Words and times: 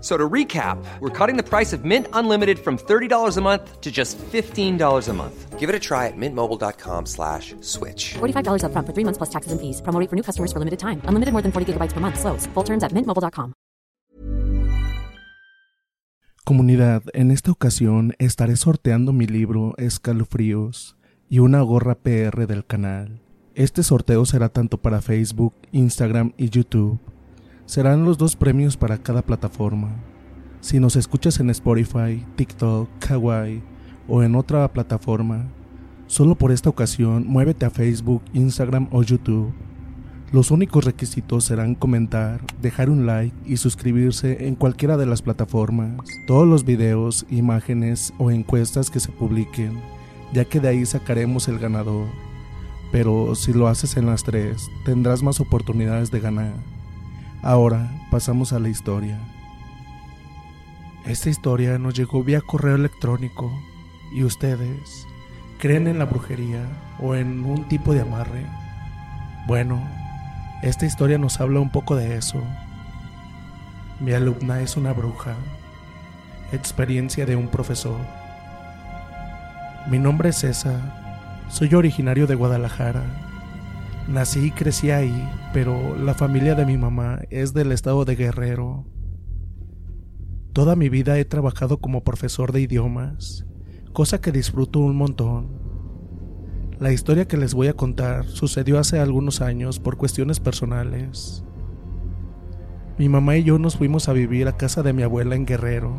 So 0.00 0.16
to 0.16 0.28
recap, 0.28 0.78
we're 1.00 1.10
cutting 1.10 1.36
the 1.36 1.42
price 1.42 1.72
of 1.72 1.84
Mint 1.84 2.06
Unlimited 2.12 2.58
from 2.58 2.76
$30 2.78 3.36
a 3.36 3.40
month 3.40 3.80
to 3.80 3.90
just 3.90 4.18
$15 4.18 5.08
a 5.08 5.12
month. 5.12 5.58
Give 5.58 5.68
it 5.68 5.74
a 5.74 5.80
try 5.80 6.06
at 6.06 6.16
mintmobile.com 6.16 7.06
slash 7.06 7.56
switch. 7.60 8.14
$45 8.14 8.66
up 8.66 8.72
front 8.72 8.86
for 8.86 8.92
three 8.92 9.04
months 9.04 9.18
plus 9.18 9.30
taxes 9.30 9.52
and 9.52 9.60
fees. 9.60 9.80
Promo 9.82 9.98
rate 9.98 10.08
for 10.08 10.14
new 10.14 10.22
customers 10.22 10.52
for 10.52 10.60
limited 10.60 10.78
time. 10.78 11.00
Unlimited 11.06 11.32
more 11.32 11.42
than 11.42 11.50
40 11.50 11.72
gigabytes 11.72 11.92
per 11.92 12.00
month. 12.00 12.20
Slows. 12.20 12.46
Full 12.54 12.64
terms 12.64 12.84
at 12.84 12.92
mintmobile.com. 12.92 13.54
Comunidad, 16.44 17.02
en 17.12 17.32
esta 17.32 17.50
ocasión 17.50 18.14
estaré 18.20 18.54
sorteando 18.54 19.12
mi 19.12 19.26
libro 19.26 19.74
Escalofríos 19.78 20.96
y 21.28 21.40
una 21.40 21.60
gorra 21.62 21.96
PR 21.96 22.46
del 22.46 22.64
canal. 22.64 23.20
Este 23.56 23.82
sorteo 23.82 24.24
será 24.26 24.48
tanto 24.48 24.78
para 24.78 25.00
Facebook, 25.00 25.54
Instagram 25.72 26.34
y 26.36 26.50
YouTube. 26.50 27.00
Serán 27.66 28.04
los 28.04 28.16
dos 28.16 28.36
premios 28.36 28.76
para 28.76 28.96
cada 28.98 29.22
plataforma. 29.22 29.90
Si 30.60 30.78
nos 30.78 30.94
escuchas 30.94 31.40
en 31.40 31.50
Spotify, 31.50 32.24
TikTok, 32.36 32.88
Kawaii 33.00 33.60
o 34.06 34.22
en 34.22 34.36
otra 34.36 34.72
plataforma, 34.72 35.46
solo 36.06 36.36
por 36.36 36.52
esta 36.52 36.70
ocasión 36.70 37.26
muévete 37.26 37.66
a 37.66 37.70
Facebook, 37.70 38.22
Instagram 38.32 38.86
o 38.92 39.02
YouTube. 39.02 39.52
Los 40.30 40.52
únicos 40.52 40.84
requisitos 40.84 41.42
serán 41.42 41.74
comentar, 41.74 42.40
dejar 42.62 42.88
un 42.88 43.04
like 43.04 43.34
y 43.44 43.56
suscribirse 43.56 44.46
en 44.46 44.54
cualquiera 44.54 44.96
de 44.96 45.06
las 45.06 45.22
plataformas. 45.22 45.98
Todos 46.28 46.46
los 46.46 46.64
videos, 46.64 47.26
imágenes 47.30 48.14
o 48.18 48.30
encuestas 48.30 48.90
que 48.90 49.00
se 49.00 49.10
publiquen, 49.10 49.80
ya 50.32 50.44
que 50.44 50.60
de 50.60 50.68
ahí 50.68 50.86
sacaremos 50.86 51.48
el 51.48 51.58
ganador. 51.58 52.06
Pero 52.92 53.34
si 53.34 53.52
lo 53.52 53.66
haces 53.66 53.96
en 53.96 54.06
las 54.06 54.22
tres, 54.22 54.68
tendrás 54.84 55.24
más 55.24 55.40
oportunidades 55.40 56.12
de 56.12 56.20
ganar. 56.20 56.75
Ahora 57.42 57.90
pasamos 58.10 58.52
a 58.52 58.58
la 58.58 58.68
historia. 58.68 59.18
Esta 61.04 61.30
historia 61.30 61.78
nos 61.78 61.94
llegó 61.94 62.24
vía 62.24 62.40
correo 62.40 62.74
electrónico 62.74 63.52
y 64.12 64.24
ustedes 64.24 65.06
creen 65.58 65.86
en 65.86 65.98
la 65.98 66.04
brujería 66.06 66.66
o 67.00 67.14
en 67.14 67.44
un 67.44 67.68
tipo 67.68 67.94
de 67.94 68.00
amarre. 68.00 68.44
Bueno, 69.46 69.80
esta 70.62 70.86
historia 70.86 71.18
nos 71.18 71.40
habla 71.40 71.60
un 71.60 71.70
poco 71.70 71.94
de 71.94 72.16
eso. 72.16 72.42
Mi 74.00 74.12
alumna 74.12 74.60
es 74.60 74.76
una 74.76 74.92
bruja. 74.92 75.34
Experiencia 76.52 77.26
de 77.26 77.36
un 77.36 77.48
profesor. 77.48 78.00
Mi 79.88 79.98
nombre 79.98 80.30
es 80.30 80.38
César. 80.38 80.80
Soy 81.48 81.72
originario 81.74 82.26
de 82.26 82.34
Guadalajara. 82.34 83.25
Nací 84.08 84.46
y 84.46 84.50
crecí 84.52 84.92
ahí, 84.92 85.28
pero 85.52 85.96
la 85.96 86.14
familia 86.14 86.54
de 86.54 86.64
mi 86.64 86.78
mamá 86.78 87.22
es 87.28 87.52
del 87.54 87.72
estado 87.72 88.04
de 88.04 88.14
Guerrero. 88.14 88.86
Toda 90.52 90.76
mi 90.76 90.88
vida 90.88 91.18
he 91.18 91.24
trabajado 91.24 91.78
como 91.78 92.04
profesor 92.04 92.52
de 92.52 92.60
idiomas, 92.60 93.46
cosa 93.92 94.20
que 94.20 94.30
disfruto 94.30 94.78
un 94.78 94.94
montón. 94.94 95.48
La 96.78 96.92
historia 96.92 97.26
que 97.26 97.36
les 97.36 97.52
voy 97.52 97.66
a 97.66 97.72
contar 97.72 98.26
sucedió 98.26 98.78
hace 98.78 99.00
algunos 99.00 99.40
años 99.40 99.80
por 99.80 99.96
cuestiones 99.96 100.38
personales. 100.38 101.42
Mi 102.98 103.08
mamá 103.08 103.36
y 103.36 103.42
yo 103.42 103.58
nos 103.58 103.76
fuimos 103.76 104.08
a 104.08 104.12
vivir 104.12 104.46
a 104.46 104.56
casa 104.56 104.84
de 104.84 104.92
mi 104.92 105.02
abuela 105.02 105.34
en 105.34 105.46
Guerrero. 105.46 105.96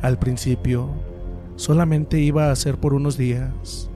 Al 0.00 0.18
principio, 0.18 0.88
solamente 1.56 2.18
iba 2.18 2.50
a 2.50 2.56
ser 2.56 2.78
por 2.80 2.94
unos 2.94 3.18
días, 3.18 3.90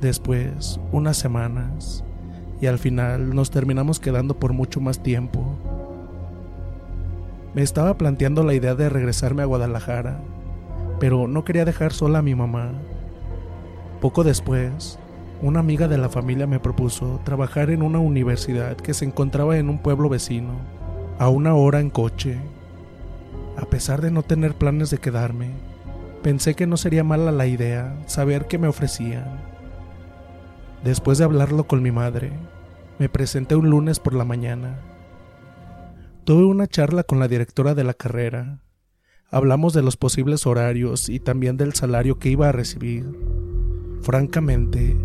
después 0.00 0.80
unas 0.92 1.18
semanas 1.18 2.04
y 2.64 2.66
al 2.66 2.78
final 2.78 3.34
nos 3.34 3.50
terminamos 3.50 4.00
quedando 4.00 4.38
por 4.38 4.54
mucho 4.54 4.80
más 4.80 5.02
tiempo. 5.02 5.44
Me 7.54 7.60
estaba 7.60 7.98
planteando 7.98 8.42
la 8.42 8.54
idea 8.54 8.74
de 8.74 8.88
regresarme 8.88 9.42
a 9.42 9.44
Guadalajara, 9.44 10.18
pero 10.98 11.28
no 11.28 11.44
quería 11.44 11.66
dejar 11.66 11.92
sola 11.92 12.20
a 12.20 12.22
mi 12.22 12.34
mamá. 12.34 12.72
Poco 14.00 14.24
después, 14.24 14.98
una 15.42 15.60
amiga 15.60 15.88
de 15.88 15.98
la 15.98 16.08
familia 16.08 16.46
me 16.46 16.58
propuso 16.58 17.20
trabajar 17.22 17.68
en 17.68 17.82
una 17.82 17.98
universidad 17.98 18.78
que 18.78 18.94
se 18.94 19.04
encontraba 19.04 19.58
en 19.58 19.68
un 19.68 19.76
pueblo 19.76 20.08
vecino, 20.08 20.54
a 21.18 21.28
una 21.28 21.54
hora 21.54 21.80
en 21.80 21.90
coche. 21.90 22.38
A 23.58 23.66
pesar 23.66 24.00
de 24.00 24.10
no 24.10 24.22
tener 24.22 24.54
planes 24.54 24.88
de 24.88 24.96
quedarme, 24.96 25.50
pensé 26.22 26.54
que 26.54 26.66
no 26.66 26.78
sería 26.78 27.04
mala 27.04 27.30
la 27.30 27.46
idea 27.46 27.94
saber 28.06 28.46
qué 28.46 28.56
me 28.56 28.68
ofrecían. 28.68 29.38
Después 30.82 31.18
de 31.18 31.24
hablarlo 31.24 31.64
con 31.64 31.82
mi 31.82 31.90
madre, 31.90 32.32
me 32.98 33.08
presenté 33.08 33.56
un 33.56 33.70
lunes 33.70 34.00
por 34.00 34.14
la 34.14 34.24
mañana. 34.24 34.80
Tuve 36.24 36.44
una 36.44 36.66
charla 36.66 37.02
con 37.02 37.18
la 37.18 37.28
directora 37.28 37.74
de 37.74 37.84
la 37.84 37.94
carrera. 37.94 38.62
Hablamos 39.30 39.72
de 39.74 39.82
los 39.82 39.96
posibles 39.96 40.46
horarios 40.46 41.08
y 41.08 41.20
también 41.20 41.56
del 41.56 41.74
salario 41.74 42.18
que 42.18 42.30
iba 42.30 42.48
a 42.48 42.52
recibir. 42.52 43.06
Francamente, 44.02 44.96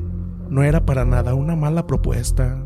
no 0.49 0.63
era 0.63 0.85
para 0.85 1.05
nada 1.05 1.33
una 1.33 1.55
mala 1.55 1.87
propuesta. 1.87 2.65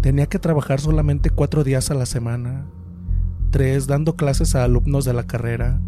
Tenía 0.00 0.26
que 0.26 0.38
trabajar 0.38 0.80
solamente 0.80 1.30
cuatro 1.30 1.64
días 1.64 1.90
a 1.90 1.94
la 1.94 2.06
semana, 2.06 2.66
tres 3.50 3.86
dando 3.86 4.16
clases 4.16 4.54
a 4.54 4.64
alumnos 4.64 5.04
de 5.04 5.14
la 5.14 5.26
carrera, 5.26 5.80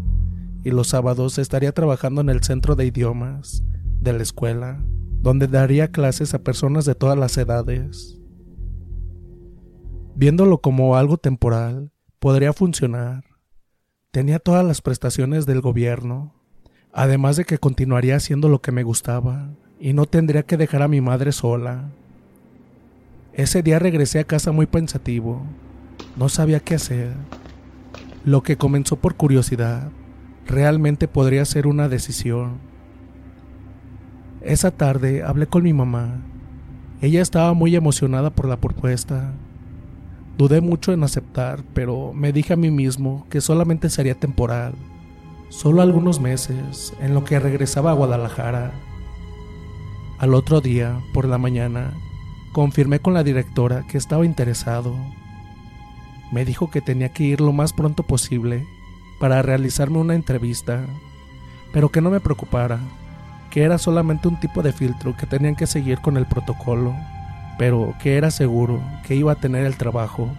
y 0.63 0.71
los 0.71 0.89
sábados 0.89 1.37
estaría 1.37 1.71
trabajando 1.71 2.21
en 2.21 2.29
el 2.29 2.43
centro 2.43 2.75
de 2.75 2.85
idiomas 2.85 3.63
de 3.99 4.13
la 4.13 4.23
escuela 4.23 4.83
donde 5.21 5.47
daría 5.47 5.91
clases 5.91 6.33
a 6.33 6.43
personas 6.43 6.85
de 6.85 6.95
todas 6.95 7.17
las 7.17 7.37
edades. 7.37 8.20
Viéndolo 10.15 10.59
como 10.59 10.95
algo 10.97 11.17
temporal, 11.17 11.91
podría 12.19 12.53
funcionar. 12.53 13.23
Tenía 14.11 14.39
todas 14.39 14.65
las 14.65 14.81
prestaciones 14.81 15.45
del 15.45 15.61
gobierno, 15.61 16.33
además 16.91 17.37
de 17.37 17.45
que 17.45 17.57
continuaría 17.57 18.17
haciendo 18.17 18.49
lo 18.49 18.61
que 18.61 18.73
me 18.73 18.83
gustaba 18.83 19.51
y 19.79 19.93
no 19.93 20.05
tendría 20.05 20.43
que 20.43 20.57
dejar 20.57 20.81
a 20.81 20.87
mi 20.87 20.99
madre 21.01 21.31
sola. 21.31 21.89
Ese 23.33 23.63
día 23.63 23.79
regresé 23.79 24.19
a 24.19 24.25
casa 24.25 24.51
muy 24.51 24.65
pensativo. 24.65 25.43
No 26.17 26.27
sabía 26.27 26.59
qué 26.59 26.75
hacer. 26.75 27.13
Lo 28.25 28.43
que 28.43 28.57
comenzó 28.57 28.97
por 28.97 29.15
curiosidad 29.15 29.89
realmente 30.45 31.07
podría 31.07 31.45
ser 31.45 31.65
una 31.65 31.87
decisión. 31.87 32.59
Esa 34.41 34.71
tarde 34.71 35.23
hablé 35.23 35.47
con 35.47 35.63
mi 35.63 35.71
mamá. 35.71 36.21
Ella 37.01 37.21
estaba 37.21 37.53
muy 37.53 37.75
emocionada 37.75 38.29
por 38.29 38.47
la 38.47 38.57
propuesta. 38.57 39.33
Dudé 40.37 40.61
mucho 40.61 40.93
en 40.93 41.03
aceptar, 41.03 41.63
pero 41.73 42.13
me 42.13 42.31
dije 42.31 42.53
a 42.53 42.57
mí 42.57 42.71
mismo 42.71 43.25
que 43.29 43.41
solamente 43.41 43.89
sería 43.89 44.15
temporal, 44.15 44.73
solo 45.49 45.81
algunos 45.81 46.19
meses, 46.19 46.93
en 46.99 47.13
lo 47.13 47.23
que 47.23 47.39
regresaba 47.39 47.91
a 47.91 47.95
Guadalajara. 47.95 48.71
Al 50.17 50.33
otro 50.33 50.61
día, 50.61 50.99
por 51.13 51.25
la 51.25 51.37
mañana, 51.37 51.93
confirmé 52.53 52.99
con 52.99 53.13
la 53.13 53.23
directora 53.23 53.85
que 53.87 53.97
estaba 53.97 54.25
interesado. 54.25 54.95
Me 56.31 56.45
dijo 56.45 56.71
que 56.71 56.81
tenía 56.81 57.09
que 57.09 57.23
ir 57.23 57.41
lo 57.41 57.51
más 57.51 57.73
pronto 57.73 58.03
posible 58.03 58.65
para 59.19 59.41
realizarme 59.41 59.97
una 59.97 60.15
entrevista, 60.15 60.85
pero 61.73 61.89
que 61.89 62.01
no 62.01 62.09
me 62.09 62.19
preocupara, 62.19 62.79
que 63.51 63.63
era 63.63 63.77
solamente 63.77 64.27
un 64.27 64.39
tipo 64.39 64.63
de 64.63 64.73
filtro 64.73 65.15
que 65.15 65.27
tenían 65.27 65.55
que 65.55 65.67
seguir 65.67 65.99
con 65.99 66.17
el 66.17 66.25
protocolo, 66.25 66.95
pero 67.57 67.95
que 68.01 68.17
era 68.17 68.31
seguro 68.31 68.81
que 69.05 69.15
iba 69.15 69.31
a 69.31 69.35
tener 69.35 69.65
el 69.65 69.77
trabajo. 69.77 70.29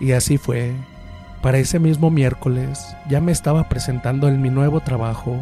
Y 0.00 0.12
así 0.12 0.38
fue. 0.38 0.72
Para 1.42 1.58
ese 1.58 1.78
mismo 1.78 2.10
miércoles 2.10 2.96
ya 3.08 3.20
me 3.20 3.32
estaba 3.32 3.68
presentando 3.68 4.28
en 4.28 4.42
mi 4.42 4.50
nuevo 4.50 4.80
trabajo. 4.80 5.36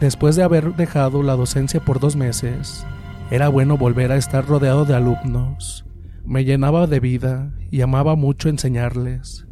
Después 0.00 0.36
de 0.36 0.42
haber 0.42 0.74
dejado 0.76 1.22
la 1.22 1.36
docencia 1.36 1.80
por 1.80 2.00
dos 2.00 2.16
meses, 2.16 2.86
era 3.30 3.48
bueno 3.48 3.76
volver 3.76 4.10
a 4.10 4.16
estar 4.16 4.46
rodeado 4.46 4.84
de 4.84 4.94
alumnos. 4.94 5.84
Me 6.24 6.44
llenaba 6.44 6.86
de 6.86 7.00
vida 7.00 7.52
y 7.70 7.82
amaba 7.82 8.16
mucho 8.16 8.48
enseñarles. 8.48 9.46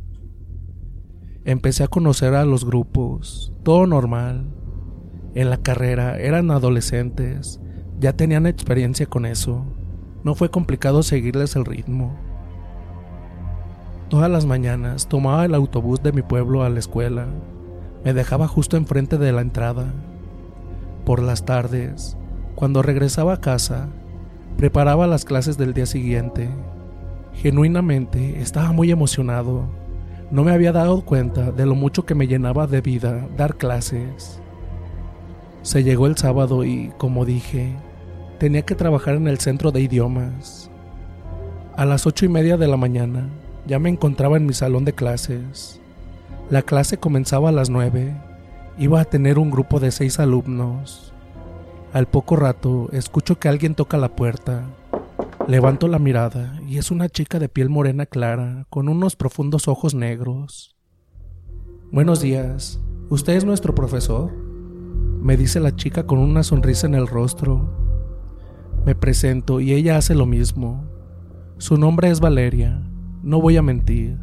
Empecé 1.45 1.85
a 1.85 1.89
conocer 1.89 2.35
a 2.35 2.45
los 2.45 2.65
grupos, 2.65 3.53
todo 3.63 3.87
normal. 3.87 4.53
En 5.35 5.51
la 5.51 5.59
carrera 5.59 6.19
eran 6.19 6.51
adolescentes, 6.51 7.61
ya 7.99 8.15
tenían 8.15 8.47
experiencia 8.47 9.07
con 9.07 9.27
eso. 9.27 9.76
No 10.27 10.35
fue 10.35 10.51
complicado 10.51 11.05
seguirles 11.05 11.55
el 11.55 11.65
ritmo. 11.65 12.13
Todas 14.09 14.29
las 14.29 14.45
mañanas 14.45 15.07
tomaba 15.07 15.45
el 15.45 15.55
autobús 15.55 16.03
de 16.03 16.11
mi 16.11 16.23
pueblo 16.23 16.65
a 16.65 16.69
la 16.69 16.81
escuela. 16.81 17.29
Me 18.05 18.13
dejaba 18.13 18.49
justo 18.49 18.77
enfrente 18.77 19.19
de 19.19 19.31
la 19.31 19.41
entrada. 19.41 19.95
Por 21.05 21.23
las 21.23 21.45
tardes, 21.45 22.17
cuando 22.57 22.83
regresaba 22.83 23.35
a 23.35 23.41
casa, 23.41 23.87
preparaba 24.57 25.07
las 25.07 25.25
clases 25.25 25.59
del 25.59 25.75
día 25.75 25.87
siguiente. 25.87 26.51
Genuinamente 27.35 28.41
estaba 28.41 28.73
muy 28.73 28.91
emocionado. 28.91 29.67
No 30.33 30.43
me 30.43 30.51
había 30.51 30.73
dado 30.73 31.03
cuenta 31.03 31.53
de 31.53 31.67
lo 31.67 31.77
mucho 31.77 32.05
que 32.05 32.17
me 32.17 32.27
llenaba 32.27 32.67
de 32.67 32.81
vida 32.81 33.29
dar 33.37 33.59
clases. 33.59 34.43
Se 35.63 35.85
llegó 35.85 36.09
el 36.09 36.17
sábado 36.17 36.65
y, 36.65 36.93
como 36.99 37.25
dije, 37.25 37.77
tenía 38.37 38.63
que 38.63 38.75
trabajar 38.75 39.15
en 39.15 39.29
el 39.29 39.39
centro 39.39 39.73
de 39.73 39.81
idiomas. 39.81 40.71
A 41.77 41.85
las 41.85 42.07
ocho 42.07 42.25
y 42.25 42.29
media 42.29 42.57
de 42.57 42.69
la 42.69 42.77
mañana 42.77 43.29
ya 43.67 43.79
me 43.79 43.91
encontraba 43.91 44.37
en 44.37 44.47
mi 44.47 44.55
salón 44.55 44.85
de 44.85 44.95
clases. 44.95 45.81
La 46.49 46.63
clase 46.63 46.99
comenzaba 46.99 47.49
a 47.49 47.53
las 47.53 47.71
nueve. 47.71 48.15
Iba 48.79 49.01
a 49.01 49.05
tener 49.05 49.39
un 49.39 49.51
grupo 49.51 49.81
de 49.81 49.91
seis 49.91 50.21
alumnos. 50.21 51.13
Al 51.93 52.07
poco 52.07 52.37
rato 52.37 52.89
escucho 52.93 53.39
que 53.39 53.49
alguien 53.49 53.75
toca 53.75 53.97
la 53.97 54.15
puerta. 54.15 54.65
Levanto 55.49 55.89
la 55.89 55.99
mirada 55.99 56.61
y 56.67 56.79
es 56.79 56.91
una 56.91 57.09
chica 57.09 57.39
de 57.39 57.49
piel 57.49 57.69
morena 57.69 58.07
clara, 58.07 58.67
con 58.69 58.89
unos 58.89 59.17
profundos 59.17 59.69
ojos 59.69 59.95
negros. 59.95 60.77
Buenos 61.93 62.21
días, 62.21 62.81
¿usted 63.11 63.35
es 63.35 63.45
nuestro 63.45 63.75
profesor? 63.75 64.33
Me 65.23 65.37
dice 65.37 65.61
la 65.61 65.75
chica 65.75 66.05
con 66.05 66.19
una 66.19 66.43
sonrisa 66.43 66.87
en 66.87 66.95
el 66.95 67.07
rostro. 67.07 67.86
Me 68.87 68.95
presento 68.95 69.59
y 69.59 69.73
ella 69.73 69.97
hace 69.97 70.15
lo 70.15 70.27
mismo. 70.27 70.89
Su 71.59 71.77
nombre 71.77 72.09
es 72.09 72.21
Valeria. 72.21 72.89
No 73.21 73.41
voy 73.41 73.57
a 73.57 73.63
mentir. 73.63 74.17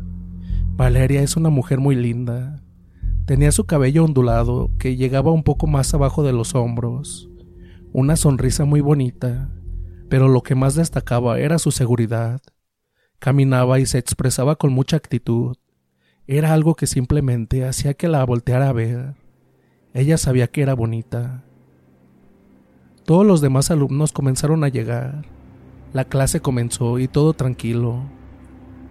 Valeria 0.77 1.21
es 1.21 1.35
una 1.35 1.49
mujer 1.49 1.81
muy 1.81 1.97
linda. 1.97 2.63
Tenía 3.25 3.51
su 3.51 3.65
cabello 3.65 4.05
ondulado 4.05 4.71
que 4.79 4.95
llegaba 4.95 5.31
un 5.31 5.43
poco 5.43 5.67
más 5.67 5.93
abajo 5.93 6.23
de 6.23 6.31
los 6.31 6.55
hombros, 6.55 7.29
una 7.91 8.15
sonrisa 8.15 8.63
muy 8.63 8.79
bonita, 8.79 9.49
pero 10.09 10.29
lo 10.29 10.43
que 10.43 10.55
más 10.55 10.75
destacaba 10.75 11.39
era 11.39 11.59
su 11.59 11.71
seguridad. 11.71 12.39
Caminaba 13.19 13.81
y 13.81 13.85
se 13.85 13.97
expresaba 13.97 14.55
con 14.55 14.71
mucha 14.71 14.95
actitud. 14.95 15.57
Era 16.25 16.53
algo 16.53 16.75
que 16.75 16.87
simplemente 16.87 17.65
hacía 17.65 17.95
que 17.95 18.07
la 18.07 18.23
volteara 18.23 18.69
a 18.69 18.73
ver. 18.73 19.15
Ella 19.93 20.17
sabía 20.17 20.47
que 20.47 20.61
era 20.61 20.73
bonita. 20.73 21.43
Todos 23.05 23.25
los 23.25 23.41
demás 23.41 23.71
alumnos 23.71 24.11
comenzaron 24.11 24.63
a 24.63 24.69
llegar. 24.69 25.25
La 25.93 26.05
clase 26.05 26.39
comenzó 26.39 26.99
y 26.99 27.07
todo 27.07 27.33
tranquilo 27.33 28.01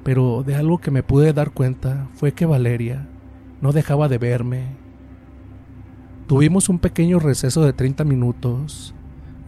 pero 0.04 0.42
de 0.44 0.54
algo 0.54 0.78
que 0.78 0.90
me 0.90 1.02
pude 1.02 1.32
dar 1.32 1.52
cuenta 1.52 2.08
fue 2.14 2.32
que 2.32 2.46
Valeria 2.46 3.08
no 3.60 3.72
dejaba 3.72 4.08
de 4.08 4.18
verme. 4.18 4.76
Tuvimos 6.26 6.68
un 6.68 6.78
pequeño 6.78 7.18
receso 7.18 7.64
de 7.64 7.72
30 7.72 8.04
minutos. 8.04 8.94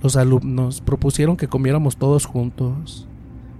Los 0.02 0.16
alumnos 0.16 0.80
propusieron 0.80 1.36
que 1.36 1.48
comiéramos 1.48 1.96
todos 1.96 2.26
juntos, 2.26 3.08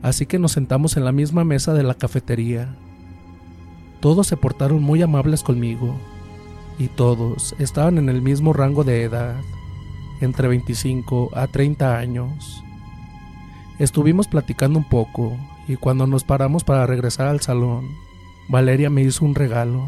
así 0.03 0.27
que 0.27 0.39
nos 0.39 0.53
sentamos 0.53 0.97
en 0.97 1.05
la 1.05 1.13
misma 1.13 1.45
mesa 1.45 1.73
de 1.73 1.83
la 1.83 1.95
cafetería. 1.95 2.77
Todos 4.01 4.27
se 4.27 4.37
portaron 4.37 4.83
muy 4.83 5.01
amables 5.03 5.43
conmigo 5.43 5.97
y 6.79 6.89
todos 6.89 7.55
estaban 7.59 7.99
en 7.99 8.09
el 8.09 8.21
mismo 8.21 8.53
rango 8.53 8.85
de 8.85 9.03
edad, 9.03 9.37
entre 10.21 10.49
25 10.49 11.31
a 11.35 11.47
30 11.47 11.97
años. 11.97 12.65
Estuvimos 13.79 14.29
platicando 14.29 14.79
un 14.79 14.85
poco 14.85 15.37
y 15.67 15.77
cuando 15.77 16.07
nos 16.07 16.25
paramos 16.25 16.65
para 16.65 16.87
regresar 16.87 17.27
al 17.27 17.41
salón, 17.41 17.89
Valeria 18.49 18.91
me 18.91 19.03
hizo 19.03 19.25
un 19.25 19.35
regalo. 19.35 19.85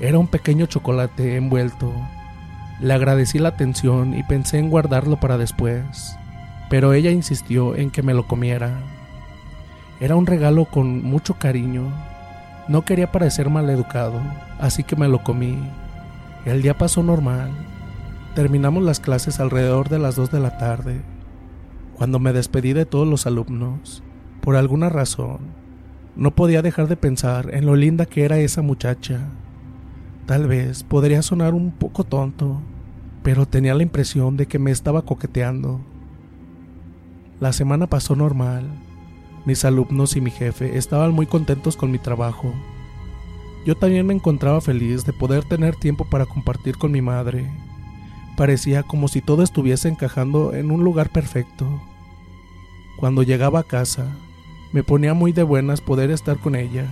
Era 0.00 0.18
un 0.18 0.26
pequeño 0.26 0.66
chocolate 0.66 1.36
envuelto. 1.36 1.92
Le 2.80 2.92
agradecí 2.92 3.38
la 3.38 3.50
atención 3.50 4.14
y 4.14 4.22
pensé 4.22 4.58
en 4.58 4.70
guardarlo 4.70 5.18
para 5.18 5.38
después, 5.38 6.16
pero 6.68 6.92
ella 6.92 7.10
insistió 7.10 7.76
en 7.76 7.90
que 7.90 8.02
me 8.02 8.14
lo 8.14 8.26
comiera. 8.26 8.80
Era 10.00 10.16
un 10.16 10.26
regalo 10.26 10.66
con 10.66 11.02
mucho 11.02 11.34
cariño. 11.34 11.90
No 12.68 12.84
quería 12.84 13.12
parecer 13.12 13.48
mal 13.48 13.70
educado, 13.70 14.20
así 14.58 14.82
que 14.82 14.96
me 14.96 15.08
lo 15.08 15.22
comí. 15.22 15.58
El 16.44 16.62
día 16.62 16.76
pasó 16.76 17.02
normal. 17.02 17.50
Terminamos 18.36 18.82
las 18.82 19.00
clases 19.00 19.40
alrededor 19.40 19.88
de 19.88 19.98
las 19.98 20.14
2 20.16 20.30
de 20.30 20.40
la 20.40 20.58
tarde. 20.58 21.00
Cuando 21.96 22.18
me 22.18 22.34
despedí 22.34 22.74
de 22.74 22.84
todos 22.84 23.08
los 23.08 23.26
alumnos, 23.26 24.02
por 24.42 24.56
alguna 24.56 24.90
razón, 24.90 25.38
no 26.16 26.32
podía 26.32 26.60
dejar 26.60 26.86
de 26.86 26.98
pensar 26.98 27.54
en 27.54 27.64
lo 27.64 27.76
linda 27.76 28.04
que 28.04 28.26
era 28.26 28.36
esa 28.36 28.60
muchacha. 28.60 29.20
Tal 30.26 30.46
vez 30.48 30.82
podría 30.82 31.22
sonar 31.22 31.54
un 31.54 31.70
poco 31.70 32.04
tonto, 32.04 32.60
pero 33.22 33.46
tenía 33.46 33.74
la 33.74 33.84
impresión 33.84 34.36
de 34.36 34.44
que 34.44 34.58
me 34.58 34.70
estaba 34.70 35.00
coqueteando. 35.00 35.80
La 37.40 37.54
semana 37.54 37.86
pasó 37.86 38.16
normal. 38.16 38.68
Mis 39.46 39.64
alumnos 39.64 40.14
y 40.14 40.20
mi 40.20 40.30
jefe 40.30 40.76
estaban 40.76 41.12
muy 41.12 41.24
contentos 41.24 41.74
con 41.74 41.90
mi 41.90 41.98
trabajo. 41.98 42.52
Yo 43.64 43.76
también 43.76 44.06
me 44.06 44.12
encontraba 44.12 44.60
feliz 44.60 45.06
de 45.06 45.14
poder 45.14 45.42
tener 45.44 45.74
tiempo 45.76 46.04
para 46.10 46.26
compartir 46.26 46.76
con 46.76 46.92
mi 46.92 47.00
madre. 47.00 47.50
Parecía 48.36 48.82
como 48.82 49.08
si 49.08 49.22
todo 49.22 49.42
estuviese 49.42 49.88
encajando 49.88 50.54
en 50.54 50.70
un 50.70 50.84
lugar 50.84 51.08
perfecto. 51.08 51.66
Cuando 52.98 53.22
llegaba 53.22 53.60
a 53.60 53.64
casa, 53.64 54.06
me 54.72 54.82
ponía 54.82 55.14
muy 55.14 55.32
de 55.32 55.42
buenas 55.42 55.80
poder 55.80 56.10
estar 56.10 56.36
con 56.38 56.54
ella. 56.54 56.84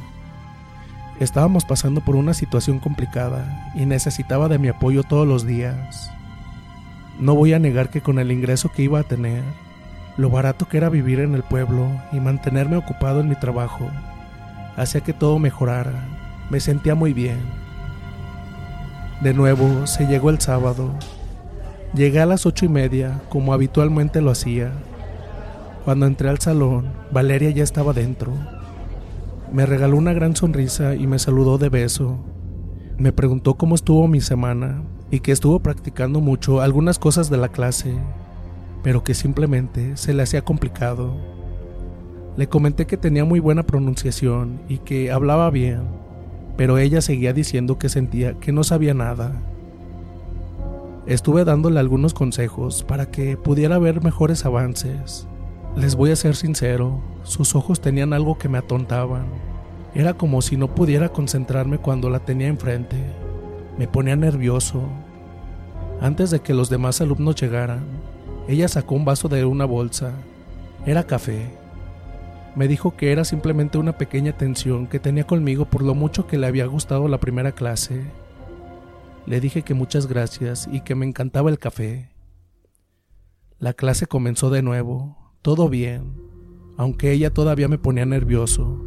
Estábamos 1.21 1.65
pasando 1.65 2.01
por 2.01 2.17
una 2.17 2.33
situación 2.33 2.79
complicada 2.79 3.73
y 3.75 3.85
necesitaba 3.85 4.49
de 4.49 4.59
mi 4.59 4.69
apoyo 4.69 5.03
todos 5.03 5.29
los 5.29 5.47
días. 5.47 6.11
No 7.21 7.35
voy 7.35 7.53
a 7.53 7.59
negar 7.59 7.91
que 7.91 8.01
con 8.01 8.19
el 8.19 8.33
ingreso 8.33 8.73
que 8.73 8.83
iba 8.83 9.01
a 9.01 9.05
tener, 9.05 9.43
lo 10.17 10.31
barato 10.31 10.67
que 10.67 10.79
era 10.79 10.89
vivir 10.89 11.21
en 11.21 11.35
el 11.35 11.43
pueblo 11.43 11.89
y 12.11 12.21
mantenerme 12.21 12.77
ocupado 12.77 13.21
en 13.21 13.29
mi 13.29 13.37
trabajo, 13.37 13.89
hacía 14.77 15.03
que 15.03 15.13
todo 15.13 15.39
mejorara. 15.39 16.09
Me 16.51 16.59
sentía 16.59 16.95
muy 16.95 17.13
bien. 17.13 17.41
De 19.21 19.35
nuevo 19.35 19.87
se 19.87 20.07
llegó 20.07 20.31
el 20.31 20.41
sábado. 20.41 20.93
Llegué 21.95 22.21
a 22.21 22.27
las 22.27 22.45
ocho 22.45 22.65
y 22.65 22.69
media, 22.69 23.23
como 23.29 23.53
habitualmente 23.53 24.21
lo 24.21 24.31
hacía, 24.31 24.73
cuando 25.85 26.07
entré 26.07 26.31
al 26.31 26.39
salón, 26.39 26.87
Valeria 27.13 27.51
ya 27.51 27.63
estaba 27.63 27.93
dentro. 27.93 28.33
Me 29.53 29.67
regaló 29.67 29.99
una 29.99 30.15
gran 30.15 30.35
sonrisa 30.35 30.95
y 30.95 31.07
me 31.07 31.19
saludó 31.19 31.59
de 31.59 31.69
beso. 31.69 32.25
Me 32.97 33.13
preguntó 33.13 33.55
cómo 33.55 33.75
estuvo 33.75 34.09
mi 34.09 34.23
semana 34.23 34.83
y 35.11 35.21
que 35.21 35.31
estuvo 35.31 35.61
practicando 35.61 36.21
mucho 36.21 36.63
algunas 36.63 36.99
cosas 36.99 37.29
de 37.29 37.37
la 37.37 37.51
clase, 37.51 37.95
pero 38.83 39.05
que 39.05 39.13
simplemente 39.13 39.99
se 39.99 40.15
le 40.15 40.23
hacía 40.23 40.41
complicado. 40.41 41.15
Le 42.39 42.49
comenté 42.49 42.87
que 42.87 42.97
tenía 42.97 43.27
muy 43.27 43.39
buena 43.39 43.65
pronunciación 43.65 44.63
y 44.71 44.79
que 44.79 45.13
hablaba 45.13 45.51
bien, 45.51 45.83
pero 46.57 46.79
ella 46.79 47.03
seguía 47.03 47.35
diciendo 47.35 47.79
que 47.79 47.91
sentía 47.91 48.41
que 48.41 48.53
no 48.53 48.65
sabía 48.65 48.95
nada. 48.95 49.43
Estuve 51.07 51.45
dándole 51.45 51.81
algunos 51.81 52.15
consejos 52.15 52.85
para 52.85 53.11
que 53.11 53.37
pudiera 53.37 53.79
ver 53.79 54.03
mejores 54.03 54.45
avances 54.45 55.27
les 55.77 55.97
voy 55.97 56.13
a 56.13 56.17
ser 56.17 56.37
sincero, 56.37 57.01
sus 57.25 57.57
ojos 57.57 57.81
tenían 57.81 58.13
algo 58.13 58.39
que 58.39 58.49
me 58.49 58.59
atontaban. 58.59 59.27
Era 59.93 60.15
como 60.15 60.41
si 60.41 60.57
no 60.57 60.73
pudiera 60.73 61.09
concentrarme 61.09 61.79
cuando 61.79 62.11
la 62.11 62.21
tenía 62.21 62.47
enfrente. 62.47 62.97
Me 63.77 63.89
ponía 63.89 64.15
nervioso. 64.15 64.85
Antes 66.01 66.31
de 66.31 66.39
que 66.39 66.55
los 66.55 66.71
demás 66.71 67.01
alumnos 67.01 67.35
llegaran, 67.35 67.85
ella 68.47 68.69
sacó 68.69 68.95
un 68.95 69.05
vaso 69.05 69.29
de 69.29 69.45
una 69.45 69.65
bolsa. 69.65 70.13
Era 70.87 71.03
café. 71.03 71.51
Me 72.55 72.69
dijo 72.69 72.97
que 72.97 73.11
era 73.11 73.25
simplemente 73.25 73.77
una 73.77 73.99
pequeña 73.99 74.33
tensión 74.33 74.87
que 74.87 75.01
tenía 75.01 75.25
conmigo 75.25 75.65
por 75.65 75.83
lo 75.83 75.97
mucho 75.97 76.29
que 76.29 76.39
le 76.39 76.47
había 76.47 76.67
gustado 76.67 77.09
la 77.09 77.19
primera 77.19 77.51
clase. 77.51 78.03
Le 79.27 79.41
dije 79.41 79.63
que 79.63 79.73
muchas 79.73 80.07
gracias 80.07 80.69
y 80.71 80.83
que 80.83 80.95
me 80.95 81.07
encantaba 81.07 81.49
el 81.49 81.59
café. 81.59 82.11
La 83.59 83.73
clase 83.73 84.07
comenzó 84.07 84.51
de 84.51 84.61
nuevo, 84.61 85.33
todo 85.41 85.71
bien, 85.71 86.21
aunque 86.77 87.13
ella 87.13 87.33
todavía 87.33 87.69
me 87.69 87.79
ponía 87.79 88.05
nervioso. 88.05 88.79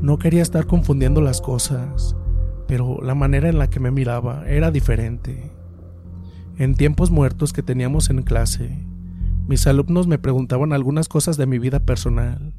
No 0.00 0.18
quería 0.18 0.42
estar 0.42 0.66
confundiendo 0.66 1.20
las 1.20 1.40
cosas, 1.40 2.16
pero 2.66 3.00
la 3.00 3.14
manera 3.14 3.48
en 3.48 3.58
la 3.58 3.70
que 3.70 3.78
me 3.78 3.92
miraba 3.92 4.48
era 4.48 4.72
diferente. 4.72 5.52
En 6.58 6.74
tiempos 6.74 7.12
muertos 7.12 7.52
que 7.52 7.62
teníamos 7.62 8.10
en 8.10 8.22
clase, 8.22 8.84
mis 9.46 9.66
alumnos 9.68 10.08
me 10.08 10.18
preguntaban 10.18 10.72
algunas 10.72 11.08
cosas 11.08 11.36
de 11.36 11.46
mi 11.46 11.60
vida 11.60 11.78
personal. 11.78 12.54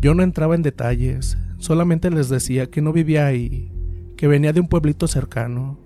Yo 0.00 0.14
no 0.14 0.24
entraba 0.24 0.56
en 0.56 0.62
detalles, 0.62 1.38
solamente 1.58 2.10
les 2.10 2.28
decía 2.28 2.70
que 2.70 2.82
no 2.82 2.92
vivía 2.92 3.26
ahí, 3.26 3.75
que 4.16 4.26
venía 4.26 4.52
de 4.52 4.60
un 4.60 4.68
pueblito 4.68 5.06
cercano. 5.06 5.78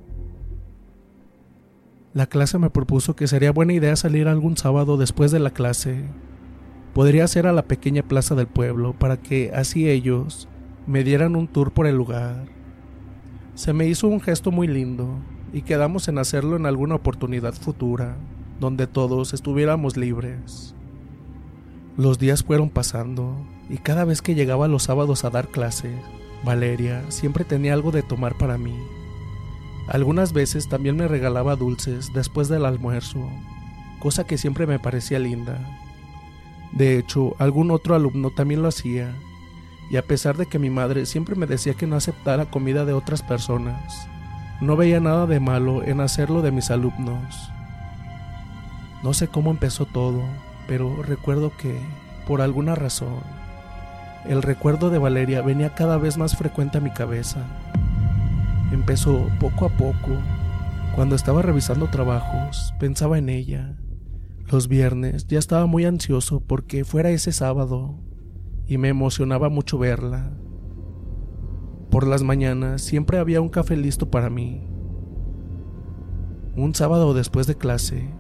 La 2.13 2.27
clase 2.27 2.59
me 2.59 2.71
propuso 2.71 3.15
que 3.15 3.27
sería 3.27 3.53
buena 3.53 3.73
idea 3.73 3.95
salir 3.97 4.29
algún 4.29 4.57
sábado 4.57 4.97
después 4.97 5.31
de 5.31 5.41
la 5.41 5.51
clase. 5.51 6.05
Podría 6.95 7.27
ser 7.29 7.47
a 7.47 7.53
la 7.53 7.63
pequeña 7.63 8.03
plaza 8.03 8.35
del 8.35 8.49
pueblo 8.49 8.95
para 8.99 9.17
que 9.17 9.53
así 9.55 9.89
ellos 9.89 10.49
me 10.87 11.05
dieran 11.05 11.37
un 11.37 11.47
tour 11.47 11.73
por 11.73 11.87
el 11.87 11.97
lugar. 11.97 12.47
Se 13.55 13.73
me 13.73 13.87
hizo 13.87 14.09
un 14.09 14.21
gesto 14.21 14.51
muy 14.51 14.67
lindo 14.67 15.09
y 15.53 15.63
quedamos 15.63 16.09
en 16.09 16.19
hacerlo 16.19 16.57
en 16.57 16.67
alguna 16.67 16.97
oportunidad 16.97 17.55
futura, 17.55 18.17
donde 18.59 18.87
todos 18.87 19.35
estuviéramos 19.35 19.97
libres. 19.97 20.75
Los 21.97 22.19
días 22.19 22.43
fueron 22.43 22.71
pasando 22.71 23.37
y 23.69 23.79
cada 23.79 24.05
vez 24.05 24.23
que 24.23 24.35
llegaba 24.35 24.69
los 24.69 24.85
sábados 24.85 25.25
a 25.25 25.31
dar 25.31 25.49
clase, 25.49 25.95
Valeria 26.45 27.05
siempre 27.11 27.45
tenía 27.45 27.75
algo 27.75 27.91
de 27.91 28.03
tomar 28.03 28.37
para 28.37 28.57
mí. 28.57 28.75
Algunas 29.89 30.33
veces 30.33 30.69
también 30.69 30.97
me 30.97 31.09
regalaba 31.09 31.57
dulces 31.57 32.13
después 32.13 32.49
del 32.49 32.65
almuerzo, 32.65 33.29
cosa 33.99 34.25
que 34.25 34.39
siempre 34.39 34.67
me 34.67 34.79
parecía 34.79 35.19
linda. 35.19 35.59
De 36.73 36.99
hecho, 36.99 37.35
algún 37.39 37.71
otro 37.71 37.95
alumno 37.95 38.31
también 38.31 38.63
lo 38.63 38.69
hacía 38.69 39.15
y 39.91 39.97
a 39.97 40.03
pesar 40.03 40.37
de 40.37 40.47
que 40.47 40.61
mi 40.61 40.71
madre 40.71 41.05
siempre 41.05 41.35
me 41.35 41.47
decía 41.47 41.75
que 41.75 41.87
no 41.87 41.97
aceptara 41.97 42.47
comida 42.47 42.85
de 42.85 42.93
otras 42.93 43.23
personas, 43.23 44.07
no 44.61 44.77
veía 44.77 45.01
nada 45.01 45.27
de 45.27 45.41
malo 45.41 45.83
en 45.83 46.01
hacerlo 46.01 46.43
de 46.43 46.53
mis 46.53 46.71
alumnos. 46.71 47.51
No 49.03 49.13
sé 49.13 49.27
cómo 49.27 49.51
empezó 49.51 49.87
todo, 49.87 50.23
pero 50.69 51.03
recuerdo 51.03 51.53
que, 51.57 51.81
por 52.27 52.41
alguna 52.41 52.77
razón, 52.77 53.40
el 54.27 54.43
recuerdo 54.43 54.91
de 54.91 54.99
Valeria 54.99 55.43
venía 55.43 55.75
cada 55.75 55.97
vez 55.97 56.19
más 56.19 56.37
frecuente 56.37 56.79
a 56.79 56.81
mi 56.81 56.91
cabeza. 56.91 57.41
Empezó 58.73 59.29
poco 59.41 59.67
a 59.67 59.71
poco. 59.71 60.11
Cuando 60.95 61.15
estaba 61.17 61.43
revisando 61.43 61.89
trabajos, 61.89 62.75
pensaba 62.79 63.19
en 63.19 63.29
ella. 63.29 63.77
Los 64.51 64.69
viernes 64.69 65.27
ya 65.27 65.39
estaba 65.39 65.67
muy 65.67 65.85
ansioso 65.85 66.41
porque 66.41 66.85
fuera 66.85 67.11
ese 67.11 67.33
sábado 67.33 67.99
y 68.67 68.79
me 68.79 68.89
emocionaba 68.89 69.49
mucho 69.49 69.79
verla. 69.79 70.33
Por 71.91 72.07
las 72.07 72.23
mañanas 72.23 72.83
siempre 72.83 73.19
había 73.19 73.41
un 73.41 73.49
café 73.49 73.77
listo 73.77 74.11
para 74.11 74.31
mí. 74.31 74.69
Un 76.57 76.75
sábado 76.75 77.15
después 77.15 77.47
de 77.47 77.57
clase, 77.57 78.11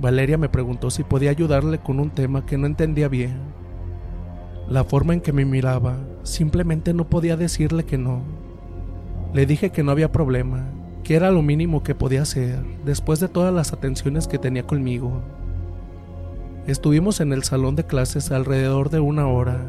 Valeria 0.00 0.38
me 0.38 0.48
preguntó 0.48 0.90
si 0.90 1.02
podía 1.02 1.30
ayudarle 1.30 1.78
con 1.78 2.00
un 2.00 2.10
tema 2.10 2.46
que 2.46 2.56
no 2.56 2.66
entendía 2.66 3.08
bien. 3.08 3.59
La 4.70 4.84
forma 4.84 5.12
en 5.12 5.20
que 5.20 5.34
me 5.34 5.44
miraba, 5.44 5.98
simplemente 6.22 6.94
no 6.94 7.10
podía 7.10 7.36
decirle 7.36 7.84
que 7.84 7.98
no. 7.98 8.22
Le 9.34 9.44
dije 9.44 9.70
que 9.70 9.82
no 9.82 9.92
había 9.92 10.12
problema, 10.12 10.64
que 11.04 11.16
era 11.16 11.30
lo 11.30 11.42
mínimo 11.42 11.82
que 11.82 11.94
podía 11.94 12.22
hacer 12.22 12.64
después 12.84 13.20
de 13.20 13.28
todas 13.28 13.52
las 13.52 13.74
atenciones 13.74 14.26
que 14.26 14.38
tenía 14.38 14.66
conmigo. 14.66 15.20
Estuvimos 16.66 17.20
en 17.20 17.34
el 17.34 17.42
salón 17.42 17.76
de 17.76 17.84
clases 17.84 18.30
alrededor 18.30 18.88
de 18.88 19.00
una 19.00 19.26
hora 19.26 19.60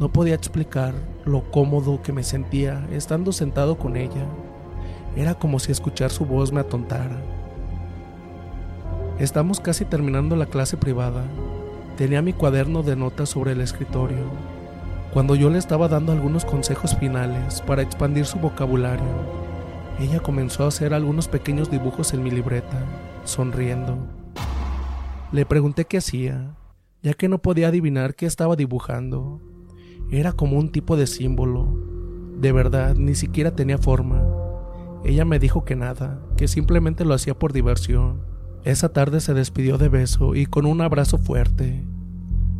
no 0.00 0.08
podía 0.08 0.34
explicar 0.34 0.92
lo 1.24 1.48
cómodo 1.52 2.02
que 2.02 2.12
me 2.12 2.24
sentía 2.24 2.84
estando 2.90 3.30
sentado 3.30 3.78
con 3.78 3.96
ella. 3.96 4.26
Era 5.14 5.34
como 5.34 5.60
si 5.60 5.70
escuchar 5.70 6.10
su 6.10 6.26
voz 6.26 6.50
me 6.50 6.60
atontara. 6.60 7.16
Estamos 9.20 9.60
casi 9.60 9.84
terminando 9.84 10.34
la 10.34 10.46
clase 10.46 10.76
privada. 10.76 11.22
Tenía 11.96 12.22
mi 12.22 12.32
cuaderno 12.32 12.82
de 12.82 12.96
notas 12.96 13.28
sobre 13.28 13.52
el 13.52 13.60
escritorio. 13.60 14.30
Cuando 15.12 15.36
yo 15.36 15.48
le 15.48 15.58
estaba 15.58 15.86
dando 15.86 16.10
algunos 16.10 16.44
consejos 16.44 16.96
finales 16.96 17.60
para 17.60 17.82
expandir 17.82 18.26
su 18.26 18.40
vocabulario, 18.40 19.04
ella 20.00 20.18
comenzó 20.18 20.64
a 20.64 20.68
hacer 20.68 20.92
algunos 20.92 21.28
pequeños 21.28 21.70
dibujos 21.70 22.12
en 22.12 22.24
mi 22.24 22.32
libreta, 22.32 22.84
sonriendo. 23.22 23.96
Le 25.30 25.46
pregunté 25.46 25.84
qué 25.84 25.98
hacía, 25.98 26.56
ya 27.00 27.14
que 27.14 27.28
no 27.28 27.38
podía 27.38 27.68
adivinar 27.68 28.16
qué 28.16 28.26
estaba 28.26 28.56
dibujando. 28.56 29.40
Era 30.10 30.32
como 30.32 30.58
un 30.58 30.72
tipo 30.72 30.96
de 30.96 31.06
símbolo. 31.06 31.68
De 32.40 32.50
verdad, 32.50 32.96
ni 32.96 33.14
siquiera 33.14 33.54
tenía 33.54 33.78
forma. 33.78 34.24
Ella 35.04 35.24
me 35.24 35.38
dijo 35.38 35.64
que 35.64 35.76
nada, 35.76 36.20
que 36.36 36.48
simplemente 36.48 37.04
lo 37.04 37.14
hacía 37.14 37.38
por 37.38 37.52
diversión. 37.52 38.33
Esa 38.64 38.88
tarde 38.88 39.20
se 39.20 39.34
despidió 39.34 39.76
de 39.76 39.90
beso 39.90 40.34
y 40.34 40.46
con 40.46 40.64
un 40.64 40.80
abrazo 40.80 41.18
fuerte. 41.18 41.84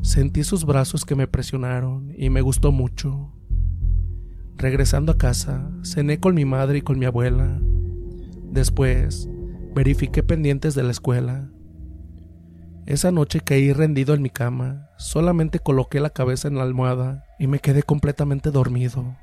Sentí 0.02 0.44
sus 0.44 0.66
brazos 0.66 1.06
que 1.06 1.14
me 1.14 1.26
presionaron 1.26 2.12
y 2.14 2.28
me 2.28 2.42
gustó 2.42 2.73
mucho. 2.73 3.32
Regresando 4.58 5.12
a 5.12 5.16
casa, 5.16 5.70
cené 5.82 6.20
con 6.20 6.34
mi 6.34 6.44
madre 6.44 6.78
y 6.78 6.82
con 6.82 6.99
mi 6.99 7.06
abuela. 7.06 7.58
Después, 8.50 9.30
verifiqué 9.75 10.23
pendientes 10.23 10.75
de 10.75 10.82
la 10.82 10.90
escuela. 10.90 11.49
Esa 12.84 13.11
noche 13.11 13.40
caí 13.40 13.73
rendido 13.73 14.12
en 14.12 14.20
mi 14.20 14.28
cama, 14.28 14.90
solamente 14.99 15.58
coloqué 15.58 16.00
la 16.00 16.11
cabeza 16.11 16.49
en 16.49 16.56
la 16.56 16.64
almohada 16.64 17.25
y 17.38 17.46
me 17.46 17.61
quedé 17.61 17.82
completamente 17.82 18.50
dormido. 18.50 19.16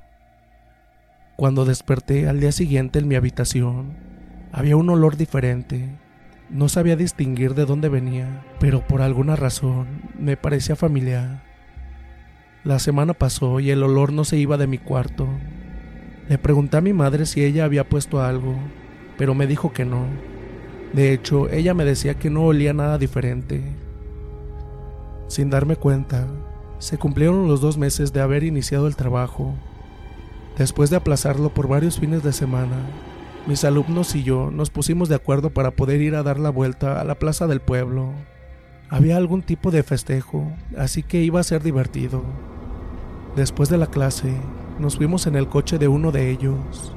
Cuando 1.37 1.63
desperté 1.63 2.27
al 2.27 2.39
día 2.39 2.51
siguiente 2.51 2.97
en 2.97 3.07
mi 3.07 3.13
habitación, 3.13 3.97
había 4.51 4.77
un 4.77 4.89
olor 4.89 5.15
diferente. 5.15 6.00
No 6.51 6.67
sabía 6.67 6.97
distinguir 6.97 7.55
de 7.55 7.65
dónde 7.65 7.87
venía, 7.87 8.43
pero 8.59 8.85
por 8.85 9.01
alguna 9.01 9.37
razón 9.37 9.87
me 10.19 10.35
parecía 10.35 10.75
familiar. 10.75 11.43
La 12.65 12.77
semana 12.77 13.13
pasó 13.13 13.61
y 13.61 13.71
el 13.71 13.81
olor 13.83 14.11
no 14.11 14.25
se 14.25 14.35
iba 14.35 14.57
de 14.57 14.67
mi 14.67 14.77
cuarto. 14.77 15.29
Le 16.27 16.37
pregunté 16.37 16.75
a 16.75 16.81
mi 16.81 16.91
madre 16.91 17.25
si 17.25 17.41
ella 17.41 17.63
había 17.63 17.87
puesto 17.87 18.21
algo, 18.21 18.53
pero 19.17 19.33
me 19.33 19.47
dijo 19.47 19.71
que 19.71 19.85
no. 19.85 20.05
De 20.91 21.13
hecho, 21.13 21.49
ella 21.49 21.73
me 21.73 21.85
decía 21.85 22.15
que 22.15 22.29
no 22.29 22.43
olía 22.43 22.73
nada 22.73 22.97
diferente. 22.97 23.61
Sin 25.29 25.49
darme 25.49 25.77
cuenta, 25.77 26.27
se 26.79 26.97
cumplieron 26.97 27.47
los 27.47 27.61
dos 27.61 27.77
meses 27.77 28.11
de 28.11 28.19
haber 28.19 28.43
iniciado 28.43 28.87
el 28.87 28.97
trabajo. 28.97 29.55
Después 30.57 30.89
de 30.89 30.97
aplazarlo 30.97 31.53
por 31.53 31.69
varios 31.69 31.97
fines 31.97 32.23
de 32.23 32.33
semana, 32.33 32.75
mis 33.47 33.63
alumnos 33.63 34.15
y 34.15 34.23
yo 34.23 34.51
nos 34.51 34.69
pusimos 34.69 35.09
de 35.09 35.15
acuerdo 35.15 35.49
para 35.49 35.71
poder 35.71 36.01
ir 36.01 36.15
a 36.15 36.23
dar 36.23 36.39
la 36.39 36.49
vuelta 36.49 37.01
a 37.01 37.03
la 37.03 37.15
plaza 37.15 37.47
del 37.47 37.59
pueblo. 37.59 38.13
Había 38.89 39.17
algún 39.17 39.41
tipo 39.41 39.71
de 39.71 39.83
festejo, 39.83 40.51
así 40.77 41.01
que 41.01 41.23
iba 41.23 41.39
a 41.39 41.43
ser 41.43 41.63
divertido. 41.63 42.23
Después 43.35 43.69
de 43.69 43.77
la 43.77 43.87
clase, 43.87 44.33
nos 44.79 44.97
fuimos 44.97 45.25
en 45.27 45.35
el 45.35 45.47
coche 45.47 45.77
de 45.77 45.87
uno 45.87 46.11
de 46.11 46.29
ellos. 46.29 46.93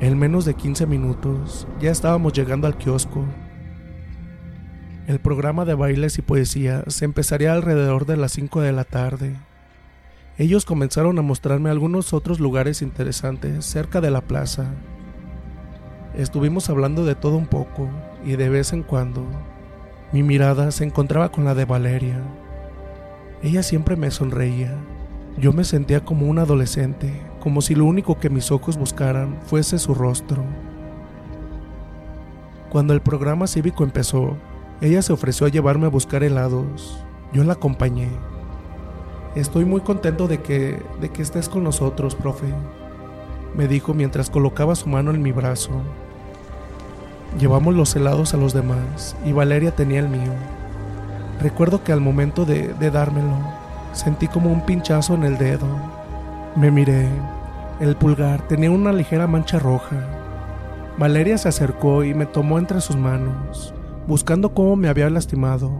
En 0.00 0.18
menos 0.18 0.44
de 0.44 0.54
15 0.54 0.86
minutos 0.86 1.66
ya 1.80 1.90
estábamos 1.90 2.32
llegando 2.32 2.66
al 2.66 2.76
kiosco. 2.76 3.24
El 5.06 5.18
programa 5.18 5.64
de 5.64 5.74
bailes 5.74 6.18
y 6.18 6.22
poesía 6.22 6.84
se 6.88 7.04
empezaría 7.04 7.52
alrededor 7.52 8.06
de 8.06 8.16
las 8.16 8.32
5 8.32 8.60
de 8.60 8.72
la 8.72 8.84
tarde. 8.84 9.34
Ellos 10.36 10.64
comenzaron 10.64 11.18
a 11.18 11.22
mostrarme 11.22 11.70
algunos 11.70 12.12
otros 12.12 12.40
lugares 12.40 12.82
interesantes 12.82 13.64
cerca 13.64 14.00
de 14.00 14.10
la 14.10 14.20
plaza. 14.20 14.72
Estuvimos 16.16 16.70
hablando 16.70 17.04
de 17.04 17.16
todo 17.16 17.36
un 17.36 17.46
poco 17.46 17.88
y 18.24 18.36
de 18.36 18.48
vez 18.48 18.72
en 18.72 18.84
cuando 18.84 19.24
mi 20.12 20.22
mirada 20.22 20.70
se 20.70 20.84
encontraba 20.84 21.32
con 21.32 21.44
la 21.44 21.56
de 21.56 21.64
Valeria. 21.64 22.22
Ella 23.42 23.64
siempre 23.64 23.96
me 23.96 24.12
sonreía. 24.12 24.76
Yo 25.38 25.52
me 25.52 25.64
sentía 25.64 26.04
como 26.04 26.26
un 26.26 26.38
adolescente 26.38 27.20
como 27.40 27.60
si 27.60 27.74
lo 27.74 27.84
único 27.84 28.18
que 28.20 28.30
mis 28.30 28.52
ojos 28.52 28.78
buscaran 28.78 29.40
fuese 29.42 29.80
su 29.80 29.92
rostro. 29.92 30.44
Cuando 32.70 32.94
el 32.94 33.02
programa 33.02 33.48
cívico 33.48 33.82
empezó, 33.82 34.36
ella 34.80 35.02
se 35.02 35.12
ofreció 35.12 35.46
a 35.46 35.50
llevarme 35.50 35.86
a 35.86 35.90
buscar 35.90 36.22
helados. 36.22 37.04
Yo 37.32 37.42
la 37.42 37.54
acompañé. 37.54 38.08
Estoy 39.34 39.64
muy 39.64 39.80
contento 39.80 40.28
de 40.28 40.40
que, 40.40 40.80
de 41.00 41.08
que 41.08 41.22
estés 41.22 41.48
con 41.48 41.64
nosotros, 41.64 42.14
profe, 42.14 42.46
me 43.56 43.66
dijo 43.66 43.94
mientras 43.94 44.30
colocaba 44.30 44.76
su 44.76 44.88
mano 44.88 45.10
en 45.10 45.20
mi 45.20 45.32
brazo. 45.32 45.82
Llevamos 47.38 47.74
los 47.74 47.94
helados 47.96 48.34
a 48.34 48.36
los 48.36 48.52
demás 48.52 49.16
y 49.24 49.32
Valeria 49.32 49.70
tenía 49.70 50.00
el 50.00 50.08
mío. 50.08 50.32
Recuerdo 51.40 51.82
que 51.82 51.92
al 51.92 52.00
momento 52.00 52.44
de, 52.44 52.74
de 52.74 52.90
dármelo, 52.90 53.38
Sentí 53.94 54.26
como 54.26 54.50
un 54.50 54.60
pinchazo 54.60 55.14
en 55.14 55.22
el 55.22 55.38
dedo. 55.38 55.68
Me 56.56 56.72
miré. 56.72 57.08
El 57.78 57.94
pulgar 57.94 58.46
tenía 58.48 58.70
una 58.72 58.92
ligera 58.92 59.28
mancha 59.28 59.60
roja. 59.60 60.04
Valeria 60.98 61.38
se 61.38 61.48
acercó 61.48 62.02
y 62.02 62.12
me 62.12 62.26
tomó 62.26 62.58
entre 62.58 62.80
sus 62.80 62.96
manos, 62.96 63.72
buscando 64.08 64.52
cómo 64.52 64.74
me 64.74 64.88
había 64.88 65.08
lastimado, 65.10 65.70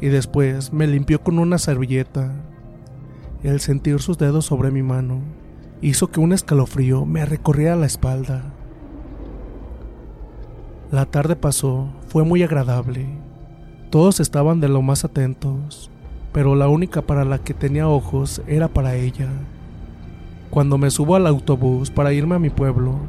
y 0.00 0.08
después 0.08 0.72
me 0.72 0.86
limpió 0.86 1.22
con 1.22 1.38
una 1.38 1.58
servilleta. 1.58 2.32
El 3.42 3.60
sentir 3.60 4.00
sus 4.00 4.16
dedos 4.16 4.46
sobre 4.46 4.70
mi 4.70 4.82
mano 4.82 5.20
hizo 5.82 6.10
que 6.10 6.20
un 6.20 6.32
escalofrío 6.32 7.04
me 7.04 7.26
recorriera 7.26 7.76
la 7.76 7.86
espalda. 7.86 8.53
La 10.94 11.06
tarde 11.06 11.34
pasó, 11.34 11.88
fue 12.06 12.22
muy 12.22 12.44
agradable. 12.44 13.08
Todos 13.90 14.20
estaban 14.20 14.60
de 14.60 14.68
lo 14.68 14.80
más 14.80 15.04
atentos, 15.04 15.90
pero 16.32 16.54
la 16.54 16.68
única 16.68 17.02
para 17.02 17.24
la 17.24 17.38
que 17.38 17.52
tenía 17.52 17.88
ojos 17.88 18.42
era 18.46 18.68
para 18.68 18.94
ella. 18.94 19.28
Cuando 20.50 20.78
me 20.78 20.92
subo 20.92 21.16
al 21.16 21.26
autobús 21.26 21.90
para 21.90 22.12
irme 22.12 22.36
a 22.36 22.38
mi 22.38 22.48
pueblo, 22.48 23.00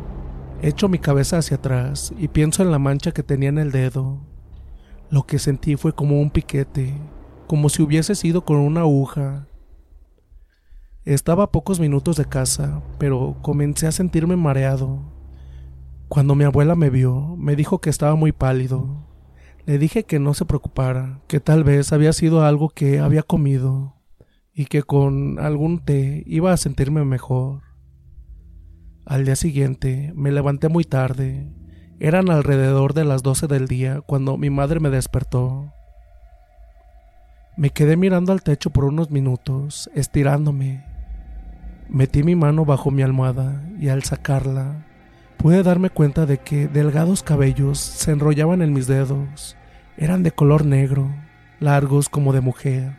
echo 0.63 0.89
mi 0.89 0.97
cabeza 0.97 1.37
hacia 1.37 1.57
atrás 1.57 2.11
y 2.17 2.27
pienso 2.27 2.63
en 2.63 2.71
la 2.71 2.79
mancha 2.79 3.11
que 3.11 3.21
tenía 3.21 3.49
en 3.49 3.59
el 3.59 3.71
dedo. 3.71 4.17
Lo 5.11 5.27
que 5.27 5.37
sentí 5.37 5.75
fue 5.75 5.93
como 5.93 6.19
un 6.19 6.31
piquete, 6.31 6.91
como 7.45 7.69
si 7.69 7.83
hubiese 7.83 8.15
sido 8.15 8.45
con 8.45 8.57
una 8.57 8.79
aguja. 8.81 9.45
Estaba 11.03 11.43
a 11.43 11.51
pocos 11.51 11.79
minutos 11.79 12.15
de 12.15 12.25
casa, 12.25 12.81
pero 12.97 13.37
comencé 13.43 13.85
a 13.85 13.91
sentirme 13.91 14.35
mareado. 14.35 15.14
Cuando 16.07 16.35
mi 16.35 16.43
abuela 16.43 16.75
me 16.75 16.89
vio, 16.89 17.35
me 17.35 17.55
dijo 17.55 17.79
que 17.79 17.89
estaba 17.89 18.15
muy 18.15 18.31
pálido. 18.31 19.07
Le 19.65 19.79
dije 19.79 20.03
que 20.03 20.19
no 20.19 20.35
se 20.35 20.45
preocupara, 20.45 21.21
que 21.27 21.39
tal 21.39 21.63
vez 21.63 21.91
había 21.91 22.13
sido 22.13 22.45
algo 22.45 22.69
que 22.69 22.99
había 22.99 23.23
comido 23.23 23.95
y 24.53 24.65
que 24.65 24.83
con 24.83 25.39
algún 25.39 25.79
té 25.83 26.23
iba 26.27 26.53
a 26.53 26.57
sentirme 26.57 27.03
mejor. 27.03 27.63
Al 29.05 29.25
día 29.25 29.35
siguiente 29.35 30.13
me 30.15 30.31
levanté 30.31 30.69
muy 30.69 30.83
tarde. 30.83 31.51
Eran 31.99 32.29
alrededor 32.29 32.93
de 32.93 33.05
las 33.05 33.23
doce 33.23 33.47
del 33.47 33.67
día 33.67 34.01
cuando 34.01 34.37
mi 34.37 34.51
madre 34.51 34.79
me 34.79 34.91
despertó. 34.91 35.73
Me 37.57 37.71
quedé 37.71 37.97
mirando 37.97 38.31
al 38.31 38.43
techo 38.43 38.69
por 38.69 38.85
unos 38.85 39.09
minutos, 39.09 39.89
estirándome. 39.95 40.85
Metí 41.89 42.21
mi 42.21 42.35
mano 42.35 42.63
bajo 42.63 42.91
mi 42.91 43.01
almohada 43.01 43.67
y 43.79 43.87
al 43.89 44.03
sacarla 44.03 44.84
pude 45.45 45.61
darme 45.61 45.91
cuenta 45.91 46.25
de 46.25 46.39
que 46.39 46.67
delgados 46.67 47.21
cabellos 47.21 47.77
se 47.77 48.09
enrollaban 48.09 48.63
en 48.63 48.73
mis 48.73 48.87
dedos. 48.87 49.55
Eran 49.95 50.23
de 50.23 50.31
color 50.31 50.65
negro, 50.65 51.07
largos 51.59 52.09
como 52.09 52.33
de 52.33 52.41
mujer. 52.41 52.95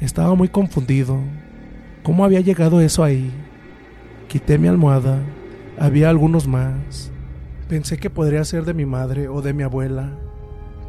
Estaba 0.00 0.34
muy 0.34 0.48
confundido. 0.48 1.16
¿Cómo 2.02 2.24
había 2.24 2.40
llegado 2.40 2.80
eso 2.80 3.04
ahí? 3.04 3.32
Quité 4.26 4.58
mi 4.58 4.66
almohada. 4.66 5.20
Había 5.78 6.10
algunos 6.10 6.48
más. 6.48 7.12
Pensé 7.68 7.98
que 7.98 8.10
podría 8.10 8.42
ser 8.42 8.64
de 8.64 8.74
mi 8.74 8.84
madre 8.84 9.28
o 9.28 9.40
de 9.40 9.52
mi 9.52 9.62
abuela. 9.62 10.18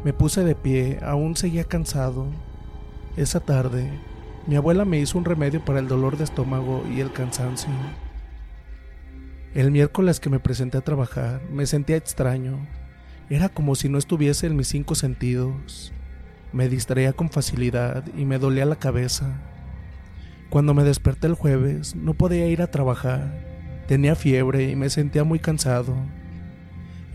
Me 0.02 0.12
puse 0.12 0.42
de 0.42 0.56
pie, 0.56 0.98
aún 1.00 1.36
seguía 1.36 1.62
cansado. 1.62 2.26
Esa 3.16 3.38
tarde, 3.38 3.88
mi 4.48 4.56
abuela 4.56 4.84
me 4.84 4.98
hizo 4.98 5.16
un 5.16 5.24
remedio 5.24 5.64
para 5.64 5.78
el 5.78 5.86
dolor 5.86 6.16
de 6.16 6.24
estómago 6.24 6.82
y 6.92 6.98
el 6.98 7.12
cansancio. 7.12 7.70
El 9.52 9.72
miércoles 9.72 10.20
que 10.20 10.30
me 10.30 10.38
presenté 10.38 10.78
a 10.78 10.82
trabajar 10.82 11.42
me 11.50 11.66
sentía 11.66 11.96
extraño. 11.96 12.68
Era 13.28 13.48
como 13.48 13.74
si 13.74 13.88
no 13.88 13.98
estuviese 13.98 14.46
en 14.46 14.54
mis 14.54 14.68
cinco 14.68 14.94
sentidos. 14.94 15.92
Me 16.52 16.68
distraía 16.68 17.12
con 17.12 17.30
facilidad 17.30 18.04
y 18.16 18.26
me 18.26 18.38
dolía 18.38 18.64
la 18.64 18.76
cabeza. 18.76 19.40
Cuando 20.50 20.72
me 20.72 20.84
desperté 20.84 21.26
el 21.26 21.34
jueves 21.34 21.96
no 21.96 22.14
podía 22.14 22.46
ir 22.46 22.62
a 22.62 22.70
trabajar. 22.70 23.44
Tenía 23.88 24.14
fiebre 24.14 24.70
y 24.70 24.76
me 24.76 24.88
sentía 24.88 25.24
muy 25.24 25.40
cansado. 25.40 25.96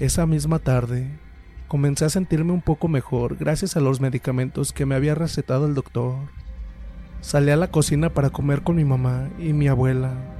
Esa 0.02 0.26
misma 0.26 0.60
tarde 0.60 1.08
comencé 1.70 2.04
a 2.04 2.10
sentirme 2.10 2.52
un 2.52 2.62
poco 2.62 2.90
mejor 2.90 3.38
gracias 3.38 3.78
a 3.78 3.80
los 3.80 4.02
medicamentos 4.02 4.74
que 4.74 4.86
me 4.86 4.96
había 4.96 5.16
recetado 5.16 5.68
el 5.68 5.74
doctor. 5.74 6.18
Salí 7.22 7.52
a 7.52 7.56
la 7.56 7.72
cocina 7.72 8.10
para 8.10 8.30
comer 8.30 8.62
con 8.62 8.76
mi 8.76 8.84
mamá 8.84 9.30
y 9.40 9.54
mi 9.54 9.70
abuela. 9.70 10.35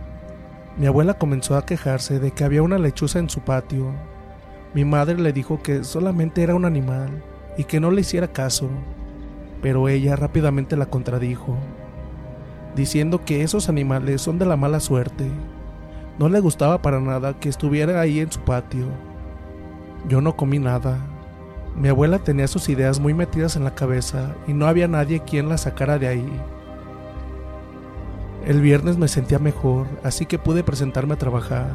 Mi 0.78 0.88
abuela 0.88 1.14
comenzó 1.14 1.56
a 1.56 1.66
quejarse 1.66 2.20
de 2.20 2.32
que 2.32 2.44
había 2.44 2.62
una 2.62 2.78
lechuza 2.78 3.20
en 3.20 3.30
su 3.30 3.40
patio. 3.40 3.94
Mi 4.74 4.84
madre 4.84 5.18
le 5.18 5.32
dijo 5.32 5.64
que 5.64 5.86
solamente 5.86 6.44
era 6.44 6.54
un 6.54 6.66
animal 6.66 7.24
y 7.58 7.64
que 7.64 7.80
no 7.80 7.92
le 7.92 8.02
hiciera 8.02 8.28
caso, 8.28 8.70
pero 9.62 9.88
ella 9.88 10.18
rápidamente 10.18 10.76
la 10.76 10.88
contradijo, 10.88 11.56
diciendo 12.76 13.24
que 13.24 13.42
esos 13.42 13.70
animales 13.70 14.22
son 14.22 14.38
de 14.38 14.46
la 14.46 14.58
mala 14.58 14.82
suerte. 14.82 15.26
No 16.20 16.28
le 16.28 16.42
gustaba 16.42 16.82
para 16.82 17.00
nada 17.00 17.40
que 17.40 17.48
estuviera 17.48 18.02
ahí 18.02 18.20
en 18.20 18.32
su 18.32 18.42
patio. 18.42 18.88
Yo 20.10 20.20
no 20.20 20.36
comí 20.36 20.60
nada. 20.60 20.98
Mi 21.78 21.88
abuela 21.88 22.20
tenía 22.20 22.48
sus 22.48 22.68
ideas 22.68 23.00
muy 23.00 23.14
metidas 23.14 23.56
en 23.56 23.64
la 23.64 23.76
cabeza 23.76 24.36
y 24.46 24.54
no 24.54 24.68
había 24.68 24.90
nadie 24.90 25.22
quien 25.22 25.48
la 25.48 25.58
sacara 25.58 25.98
de 26.00 26.10
ahí. 26.10 26.42
El 28.46 28.62
viernes 28.62 28.96
me 28.98 29.08
sentía 29.08 29.40
mejor, 29.40 29.88
así 30.04 30.28
que 30.28 30.38
pude 30.38 30.64
presentarme 30.64 31.16
a 31.16 31.18
trabajar. 31.18 31.66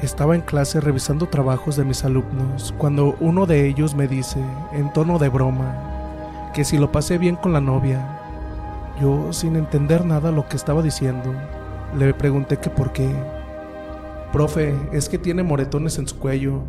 Estaba 0.00 0.36
en 0.36 0.42
clase 0.42 0.80
revisando 0.80 1.26
trabajos 1.26 1.74
de 1.74 1.84
mis 1.84 2.04
alumnos 2.04 2.72
cuando 2.78 3.16
uno 3.18 3.46
de 3.46 3.66
ellos 3.66 3.96
me 3.96 4.06
dice, 4.06 4.38
en 4.72 4.92
tono 4.92 5.18
de 5.18 5.28
broma, 5.28 6.50
que 6.54 6.64
si 6.64 6.78
lo 6.78 6.92
pasé 6.92 7.18
bien 7.18 7.34
con 7.34 7.52
la 7.52 7.60
novia. 7.60 8.20
Yo, 9.00 9.32
sin 9.32 9.56
entender 9.56 10.04
nada 10.04 10.30
lo 10.30 10.48
que 10.48 10.56
estaba 10.56 10.82
diciendo, 10.82 11.34
le 11.98 12.14
pregunté 12.14 12.58
que 12.58 12.70
por 12.70 12.92
qué. 12.92 13.10
Profe, 14.32 14.76
es 14.92 15.08
que 15.08 15.18
tiene 15.18 15.42
moretones 15.42 15.98
en 15.98 16.06
su 16.06 16.16
cuello. 16.16 16.62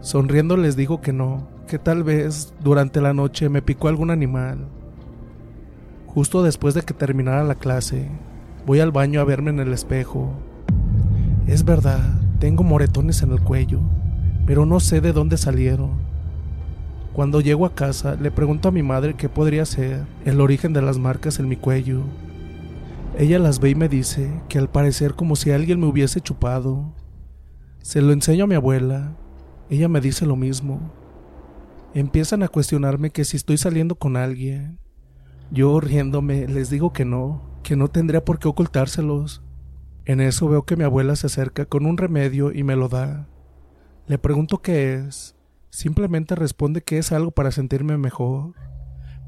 Sonriendo 0.00 0.56
les 0.56 0.74
digo 0.74 1.02
que 1.02 1.12
no, 1.12 1.46
que 1.68 1.78
tal 1.78 2.02
vez 2.02 2.54
durante 2.60 3.02
la 3.02 3.12
noche 3.12 3.50
me 3.50 3.60
picó 3.60 3.88
algún 3.88 4.10
animal. 4.10 4.56
Justo 6.06 6.42
después 6.42 6.72
de 6.72 6.80
que 6.80 6.94
terminara 6.94 7.44
la 7.44 7.56
clase, 7.56 8.08
Voy 8.66 8.80
al 8.80 8.92
baño 8.92 9.20
a 9.20 9.24
verme 9.24 9.50
en 9.50 9.60
el 9.60 9.74
espejo. 9.74 10.32
Es 11.46 11.66
verdad, 11.66 12.18
tengo 12.38 12.62
moretones 12.62 13.22
en 13.22 13.30
el 13.30 13.40
cuello, 13.40 13.80
pero 14.46 14.64
no 14.64 14.80
sé 14.80 15.02
de 15.02 15.12
dónde 15.12 15.36
salieron. 15.36 15.90
Cuando 17.12 17.42
llego 17.42 17.66
a 17.66 17.74
casa, 17.74 18.16
le 18.16 18.30
pregunto 18.30 18.68
a 18.68 18.72
mi 18.72 18.82
madre 18.82 19.14
qué 19.14 19.28
podría 19.28 19.66
ser 19.66 20.06
el 20.24 20.40
origen 20.40 20.72
de 20.72 20.80
las 20.80 20.98
marcas 20.98 21.38
en 21.38 21.46
mi 21.46 21.56
cuello. 21.56 22.04
Ella 23.18 23.38
las 23.38 23.60
ve 23.60 23.70
y 23.70 23.74
me 23.74 23.88
dice 23.88 24.30
que 24.48 24.58
al 24.58 24.70
parecer 24.70 25.14
como 25.14 25.36
si 25.36 25.50
alguien 25.50 25.78
me 25.78 25.86
hubiese 25.86 26.22
chupado. 26.22 26.94
Se 27.82 28.00
lo 28.00 28.12
enseño 28.12 28.44
a 28.44 28.48
mi 28.48 28.54
abuela. 28.54 29.12
Ella 29.68 29.88
me 29.88 30.00
dice 30.00 30.24
lo 30.24 30.36
mismo. 30.36 30.80
Empiezan 31.92 32.42
a 32.42 32.48
cuestionarme 32.48 33.10
que 33.10 33.24
si 33.24 33.36
estoy 33.36 33.58
saliendo 33.58 33.94
con 33.94 34.16
alguien. 34.16 34.80
Yo 35.50 35.78
riéndome 35.80 36.48
les 36.48 36.70
digo 36.70 36.92
que 36.92 37.04
no, 37.04 37.53
que 37.64 37.74
no 37.74 37.88
tendría 37.88 38.24
por 38.24 38.38
qué 38.38 38.46
ocultárselos. 38.46 39.42
En 40.04 40.20
eso 40.20 40.48
veo 40.48 40.64
que 40.64 40.76
mi 40.76 40.84
abuela 40.84 41.16
se 41.16 41.26
acerca 41.26 41.64
con 41.64 41.86
un 41.86 41.96
remedio 41.96 42.52
y 42.52 42.62
me 42.62 42.76
lo 42.76 42.88
da. 42.88 43.26
Le 44.06 44.18
pregunto 44.18 44.62
qué 44.62 44.94
es. 44.94 45.34
Simplemente 45.70 46.36
responde 46.36 46.82
que 46.82 46.98
es 46.98 47.10
algo 47.10 47.32
para 47.32 47.50
sentirme 47.50 47.96
mejor. 47.96 48.54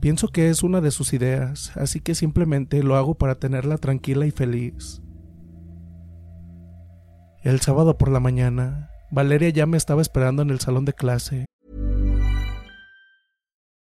Pienso 0.00 0.28
que 0.28 0.50
es 0.50 0.62
una 0.62 0.80
de 0.80 0.90
sus 0.92 1.12
ideas, 1.14 1.76
así 1.76 2.00
que 2.00 2.14
simplemente 2.14 2.82
lo 2.82 2.94
hago 2.94 3.16
para 3.16 3.36
tenerla 3.40 3.78
tranquila 3.78 4.26
y 4.26 4.30
feliz. 4.30 5.02
El 7.42 7.60
sábado 7.60 7.96
por 7.96 8.10
la 8.10 8.20
mañana, 8.20 8.90
Valeria 9.10 9.48
ya 9.48 9.66
me 9.66 9.78
estaba 9.78 10.02
esperando 10.02 10.42
en 10.42 10.50
el 10.50 10.60
salón 10.60 10.84
de 10.84 10.92
clase. 10.92 11.46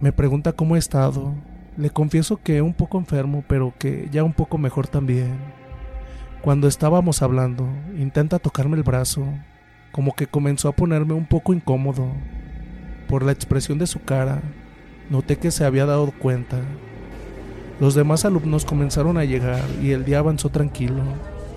Me 0.00 0.12
pregunta 0.12 0.54
cómo 0.54 0.76
he 0.76 0.78
estado. 0.78 1.34
Le 1.76 1.90
confieso 1.90 2.38
que 2.42 2.62
un 2.62 2.72
poco 2.72 2.96
enfermo, 2.96 3.44
pero 3.46 3.74
que 3.78 4.08
ya 4.10 4.24
un 4.24 4.32
poco 4.32 4.56
mejor 4.56 4.88
también. 4.88 5.36
Cuando 6.40 6.68
estábamos 6.68 7.20
hablando, 7.20 7.68
intenta 7.98 8.38
tocarme 8.38 8.78
el 8.78 8.82
brazo, 8.82 9.26
como 9.92 10.14
que 10.14 10.26
comenzó 10.26 10.68
a 10.68 10.72
ponerme 10.72 11.12
un 11.12 11.26
poco 11.26 11.52
incómodo. 11.52 12.06
Por 13.08 13.22
la 13.22 13.32
expresión 13.32 13.78
de 13.78 13.86
su 13.86 14.02
cara, 14.02 14.40
noté 15.10 15.36
que 15.36 15.50
se 15.50 15.66
había 15.66 15.84
dado 15.84 16.10
cuenta. 16.12 16.56
Los 17.78 17.94
demás 17.94 18.24
alumnos 18.24 18.64
comenzaron 18.64 19.18
a 19.18 19.24
llegar 19.24 19.62
y 19.82 19.90
el 19.90 20.06
día 20.06 20.20
avanzó 20.20 20.48
tranquilo, 20.48 21.02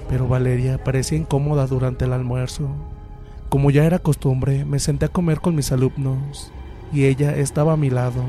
pero 0.09 0.27
Valeria 0.27 0.83
parecía 0.83 1.17
incómoda 1.17 1.65
durante 1.65 2.03
el 2.03 2.11
almuerzo. 2.11 2.69
Como 3.47 3.71
ya 3.71 3.85
era 3.85 3.99
costumbre, 3.99 4.65
me 4.65 4.79
senté 4.79 5.05
a 5.05 5.09
comer 5.09 5.39
con 5.39 5.55
mis 5.55 5.71
alumnos 5.71 6.51
y 6.93 7.05
ella 7.05 7.35
estaba 7.35 7.73
a 7.73 7.77
mi 7.77 7.89
lado. 7.89 8.23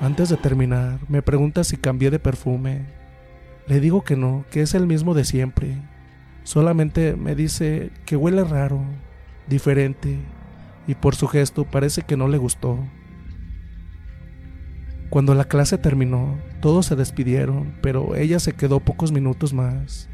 Antes 0.00 0.28
de 0.28 0.36
terminar, 0.36 1.00
me 1.08 1.20
pregunta 1.20 1.64
si 1.64 1.76
cambié 1.76 2.10
de 2.10 2.20
perfume. 2.20 2.86
Le 3.66 3.80
digo 3.80 4.04
que 4.04 4.14
no, 4.14 4.44
que 4.50 4.62
es 4.62 4.74
el 4.74 4.86
mismo 4.86 5.14
de 5.14 5.24
siempre. 5.24 5.76
Solamente 6.44 7.16
me 7.16 7.34
dice 7.34 7.90
que 8.04 8.14
huele 8.14 8.44
raro, 8.44 8.80
diferente, 9.48 10.18
y 10.86 10.94
por 10.94 11.16
su 11.16 11.26
gesto 11.26 11.64
parece 11.64 12.02
que 12.02 12.16
no 12.16 12.28
le 12.28 12.38
gustó. 12.38 12.78
Cuando 15.10 15.34
la 15.34 15.44
clase 15.44 15.76
terminó, 15.76 16.38
todos 16.60 16.86
se 16.86 16.94
despidieron, 16.94 17.74
pero 17.82 18.14
ella 18.14 18.38
se 18.38 18.52
quedó 18.52 18.78
pocos 18.78 19.10
minutos 19.10 19.52
más. 19.52 20.08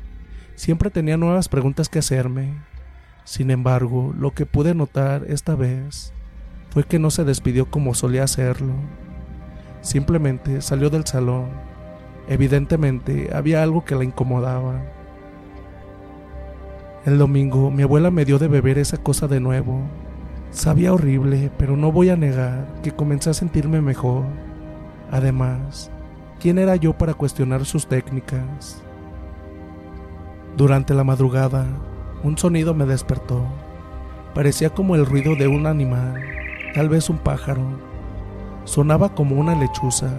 Siempre 0.54 0.90
tenía 0.90 1.18
nuevas 1.18 1.48
preguntas 1.48 1.90
que 1.90 1.98
hacerme. 1.98 2.54
Sin 3.24 3.50
embargo, 3.50 4.14
lo 4.16 4.32
que 4.32 4.46
pude 4.46 4.74
notar 4.74 5.24
esta 5.28 5.54
vez 5.54 6.14
fue 6.72 6.84
que 6.84 6.98
no 6.98 7.10
se 7.10 7.24
despidió 7.24 7.66
como 7.66 7.92
solía 7.92 8.24
hacerlo. 8.24 8.72
Simplemente 9.82 10.62
salió 10.62 10.88
del 10.88 11.06
salón. 11.06 11.50
Evidentemente 12.28 13.28
había 13.34 13.62
algo 13.62 13.84
que 13.84 13.94
la 13.94 14.04
incomodaba. 14.04 14.80
El 17.04 17.18
domingo 17.18 17.70
mi 17.70 17.82
abuela 17.82 18.10
me 18.10 18.24
dio 18.24 18.38
de 18.38 18.48
beber 18.48 18.78
esa 18.78 18.96
cosa 18.96 19.28
de 19.28 19.38
nuevo. 19.38 19.82
Sabía 20.50 20.94
horrible, 20.94 21.50
pero 21.58 21.76
no 21.76 21.92
voy 21.92 22.08
a 22.08 22.16
negar 22.16 22.66
que 22.82 22.92
comencé 22.92 23.28
a 23.28 23.34
sentirme 23.34 23.82
mejor. 23.82 24.24
Además, 25.10 25.90
¿quién 26.40 26.58
era 26.58 26.76
yo 26.76 26.96
para 26.96 27.12
cuestionar 27.12 27.66
sus 27.66 27.86
técnicas? 27.86 28.82
Durante 30.56 30.94
la 30.94 31.04
madrugada, 31.04 31.66
un 32.22 32.38
sonido 32.38 32.72
me 32.72 32.86
despertó. 32.86 33.44
Parecía 34.34 34.70
como 34.70 34.96
el 34.96 35.04
ruido 35.04 35.36
de 35.36 35.48
un 35.48 35.66
animal 35.66 36.41
tal 36.72 36.88
vez 36.88 37.10
un 37.10 37.18
pájaro. 37.18 37.62
Sonaba 38.64 39.14
como 39.14 39.36
una 39.36 39.54
lechuza. 39.54 40.10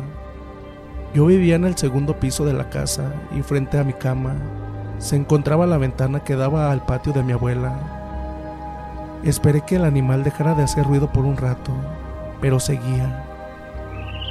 Yo 1.13 1.25
vivía 1.25 1.55
en 1.55 1.65
el 1.65 1.77
segundo 1.77 2.19
piso 2.19 2.45
de 2.45 2.53
la 2.53 2.69
casa 2.69 3.13
y 3.37 3.41
frente 3.41 3.77
a 3.77 3.83
mi 3.83 3.93
cama 3.93 4.35
se 4.97 5.15
encontraba 5.15 5.67
la 5.67 5.77
ventana 5.77 6.23
que 6.23 6.35
daba 6.35 6.71
al 6.71 6.85
patio 6.85 7.11
de 7.11 7.23
mi 7.23 7.33
abuela. 7.33 7.77
Esperé 9.23 9.61
que 9.61 9.75
el 9.75 9.85
animal 9.85 10.23
dejara 10.23 10.53
de 10.55 10.63
hacer 10.63 10.85
ruido 10.85 11.11
por 11.11 11.25
un 11.25 11.35
rato, 11.35 11.71
pero 12.39 12.59
seguía. 12.59 13.25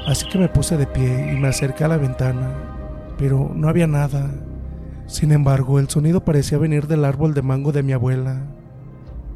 Así 0.06 0.26
que 0.28 0.38
me 0.38 0.48
puse 0.48 0.76
de 0.76 0.86
pie 0.86 1.32
y 1.32 1.38
me 1.38 1.48
acerqué 1.48 1.84
a 1.84 1.88
la 1.88 1.96
ventana, 1.96 2.54
pero 3.18 3.50
no 3.54 3.68
había 3.68 3.86
nada. 3.86 4.30
Sin 5.06 5.32
embargo, 5.32 5.78
el 5.78 5.88
sonido 5.88 6.24
parecía 6.24 6.58
venir 6.58 6.86
del 6.86 7.04
árbol 7.04 7.34
de 7.34 7.42
mango 7.42 7.72
de 7.72 7.82
mi 7.82 7.92
abuela. 7.92 8.40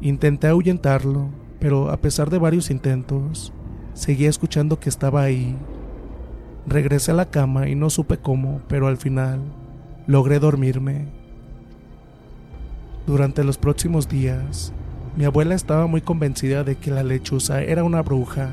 Intenté 0.01 0.47
ahuyentarlo, 0.47 1.29
pero 1.59 1.91
a 1.91 1.97
pesar 1.97 2.29
de 2.29 2.37
varios 2.37 2.69
intentos, 2.69 3.53
seguía 3.93 4.29
escuchando 4.29 4.79
que 4.79 4.89
estaba 4.89 5.21
ahí. 5.21 5.57
Regresé 6.65 7.11
a 7.11 7.15
la 7.15 7.29
cama 7.29 7.67
y 7.67 7.75
no 7.75 7.89
supe 7.89 8.17
cómo, 8.17 8.61
pero 8.67 8.87
al 8.87 8.97
final 8.97 9.41
logré 10.05 10.39
dormirme. 10.39 11.07
Durante 13.05 13.43
los 13.43 13.57
próximos 13.57 14.09
días, 14.09 14.73
mi 15.15 15.25
abuela 15.25 15.55
estaba 15.55 15.87
muy 15.87 16.01
convencida 16.01 16.63
de 16.63 16.75
que 16.75 16.91
la 16.91 17.03
lechuza 17.03 17.61
era 17.61 17.83
una 17.83 18.01
bruja. 18.01 18.51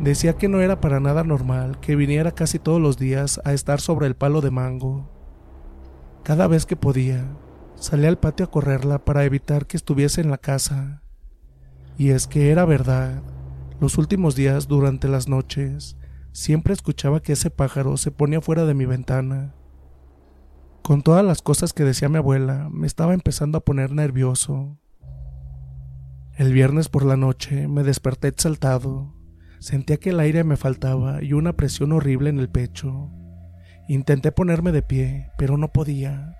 Decía 0.00 0.32
que 0.32 0.48
no 0.48 0.60
era 0.60 0.80
para 0.80 0.98
nada 0.98 1.24
normal 1.24 1.78
que 1.80 1.94
viniera 1.94 2.32
casi 2.32 2.58
todos 2.58 2.80
los 2.80 2.96
días 2.96 3.40
a 3.44 3.52
estar 3.52 3.80
sobre 3.80 4.06
el 4.06 4.16
palo 4.16 4.40
de 4.40 4.50
mango. 4.50 5.10
Cada 6.22 6.46
vez 6.46 6.64
que 6.64 6.74
podía, 6.74 7.24
salía 7.74 8.08
al 8.08 8.18
patio 8.18 8.46
a 8.46 8.50
correrla 8.50 9.04
para 9.04 9.24
evitar 9.24 9.66
que 9.66 9.76
estuviese 9.76 10.22
en 10.22 10.30
la 10.30 10.38
casa. 10.38 11.02
Y 12.00 12.12
es 12.12 12.26
que 12.26 12.50
era 12.50 12.64
verdad. 12.64 13.22
Los 13.78 13.98
últimos 13.98 14.34
días, 14.34 14.68
durante 14.68 15.06
las 15.06 15.28
noches, 15.28 15.98
siempre 16.32 16.72
escuchaba 16.72 17.20
que 17.20 17.34
ese 17.34 17.50
pájaro 17.50 17.98
se 17.98 18.10
ponía 18.10 18.40
fuera 18.40 18.64
de 18.64 18.72
mi 18.72 18.86
ventana. 18.86 19.54
Con 20.80 21.02
todas 21.02 21.22
las 21.22 21.42
cosas 21.42 21.74
que 21.74 21.84
decía 21.84 22.08
mi 22.08 22.16
abuela, 22.16 22.70
me 22.70 22.86
estaba 22.86 23.12
empezando 23.12 23.58
a 23.58 23.60
poner 23.66 23.92
nervioso. 23.92 24.78
El 26.36 26.54
viernes 26.54 26.88
por 26.88 27.04
la 27.04 27.18
noche 27.18 27.68
me 27.68 27.82
desperté 27.82 28.28
exaltado. 28.28 29.14
Sentía 29.58 29.98
que 29.98 30.08
el 30.08 30.20
aire 30.20 30.42
me 30.42 30.56
faltaba 30.56 31.22
y 31.22 31.34
una 31.34 31.52
presión 31.52 31.92
horrible 31.92 32.30
en 32.30 32.38
el 32.38 32.48
pecho. 32.48 33.10
Intenté 33.88 34.32
ponerme 34.32 34.72
de 34.72 34.80
pie, 34.80 35.32
pero 35.36 35.58
no 35.58 35.68
podía. 35.68 36.34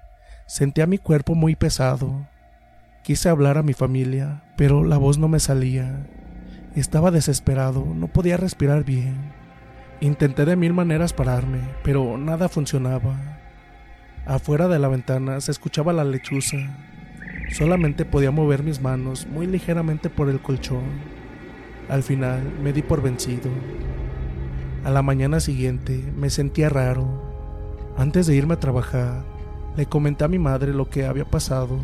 Sentía 0.48 0.86
mi 0.86 0.96
cuerpo 0.96 1.34
muy 1.34 1.54
pesado. 1.54 2.26
Quise 3.02 3.30
hablar 3.30 3.56
a 3.56 3.62
mi 3.62 3.72
familia, 3.72 4.42
pero 4.56 4.84
la 4.84 4.98
voz 4.98 5.16
no 5.16 5.26
me 5.26 5.40
salía. 5.40 6.06
Estaba 6.74 7.10
desesperado, 7.10 7.86
no 7.94 8.08
podía 8.08 8.36
respirar 8.36 8.84
bien. 8.84 9.32
Intenté 10.00 10.44
de 10.44 10.54
mil 10.54 10.74
maneras 10.74 11.14
pararme, 11.14 11.60
pero 11.82 12.18
nada 12.18 12.48
funcionaba. 12.50 13.38
Afuera 14.26 14.68
de 14.68 14.78
la 14.78 14.88
ventana 14.88 15.40
se 15.40 15.50
escuchaba 15.50 15.94
la 15.94 16.04
lechuza. 16.04 16.58
Solamente 17.50 18.04
podía 18.04 18.30
mover 18.30 18.62
mis 18.62 18.82
manos 18.82 19.26
muy 19.26 19.46
ligeramente 19.46 20.10
por 20.10 20.28
el 20.28 20.40
colchón. 20.40 20.84
Al 21.88 22.02
final 22.02 22.42
me 22.62 22.72
di 22.72 22.82
por 22.82 23.02
vencido. 23.02 23.50
A 24.84 24.90
la 24.90 25.02
mañana 25.02 25.40
siguiente 25.40 26.12
me 26.16 26.28
sentía 26.28 26.68
raro. 26.68 27.30
Antes 27.96 28.26
de 28.26 28.36
irme 28.36 28.54
a 28.54 28.60
trabajar, 28.60 29.24
le 29.76 29.86
comenté 29.86 30.24
a 30.24 30.28
mi 30.28 30.38
madre 30.38 30.74
lo 30.74 30.90
que 30.90 31.06
había 31.06 31.24
pasado. 31.24 31.80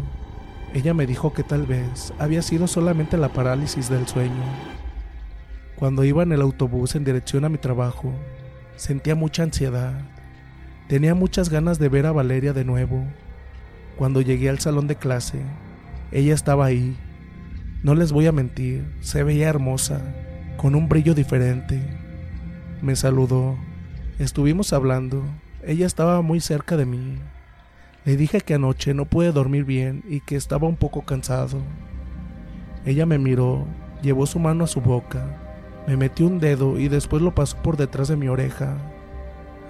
Ella 0.76 0.92
me 0.92 1.06
dijo 1.06 1.32
que 1.32 1.42
tal 1.42 1.64
vez 1.64 2.12
había 2.18 2.42
sido 2.42 2.66
solamente 2.66 3.16
la 3.16 3.30
parálisis 3.30 3.88
del 3.88 4.06
sueño. 4.06 4.42
Cuando 5.74 6.04
iba 6.04 6.22
en 6.22 6.32
el 6.32 6.42
autobús 6.42 6.94
en 6.94 7.02
dirección 7.02 7.46
a 7.46 7.48
mi 7.48 7.56
trabajo, 7.56 8.12
sentía 8.76 9.14
mucha 9.14 9.42
ansiedad. 9.42 9.94
Tenía 10.86 11.14
muchas 11.14 11.48
ganas 11.48 11.78
de 11.78 11.88
ver 11.88 12.04
a 12.04 12.12
Valeria 12.12 12.52
de 12.52 12.66
nuevo. 12.66 13.02
Cuando 13.96 14.20
llegué 14.20 14.50
al 14.50 14.58
salón 14.58 14.86
de 14.86 14.96
clase, 14.96 15.40
ella 16.12 16.34
estaba 16.34 16.66
ahí. 16.66 16.94
No 17.82 17.94
les 17.94 18.12
voy 18.12 18.26
a 18.26 18.32
mentir, 18.32 18.84
se 19.00 19.22
veía 19.22 19.48
hermosa, 19.48 20.02
con 20.58 20.74
un 20.74 20.90
brillo 20.90 21.14
diferente. 21.14 21.80
Me 22.82 22.96
saludó. 22.96 23.56
Estuvimos 24.18 24.74
hablando. 24.74 25.24
Ella 25.64 25.86
estaba 25.86 26.20
muy 26.20 26.40
cerca 26.40 26.76
de 26.76 26.84
mí. 26.84 27.16
Le 28.06 28.16
dije 28.16 28.40
que 28.40 28.54
anoche 28.54 28.94
no 28.94 29.04
pude 29.04 29.32
dormir 29.32 29.64
bien 29.64 30.02
y 30.08 30.20
que 30.20 30.36
estaba 30.36 30.66
un 30.66 30.76
poco 30.76 31.02
cansado. 31.02 31.58
Ella 32.86 33.04
me 33.04 33.18
miró, 33.18 33.66
llevó 34.00 34.24
su 34.24 34.38
mano 34.38 34.64
a 34.64 34.68
su 34.68 34.80
boca 34.80 35.42
me 35.86 35.96
metió 35.96 36.26
un 36.26 36.40
dedo 36.40 36.80
y 36.80 36.88
después 36.88 37.22
lo 37.22 37.32
pasó 37.32 37.56
por 37.58 37.76
detrás 37.76 38.08
de 38.08 38.16
mi 38.16 38.26
oreja. 38.26 38.76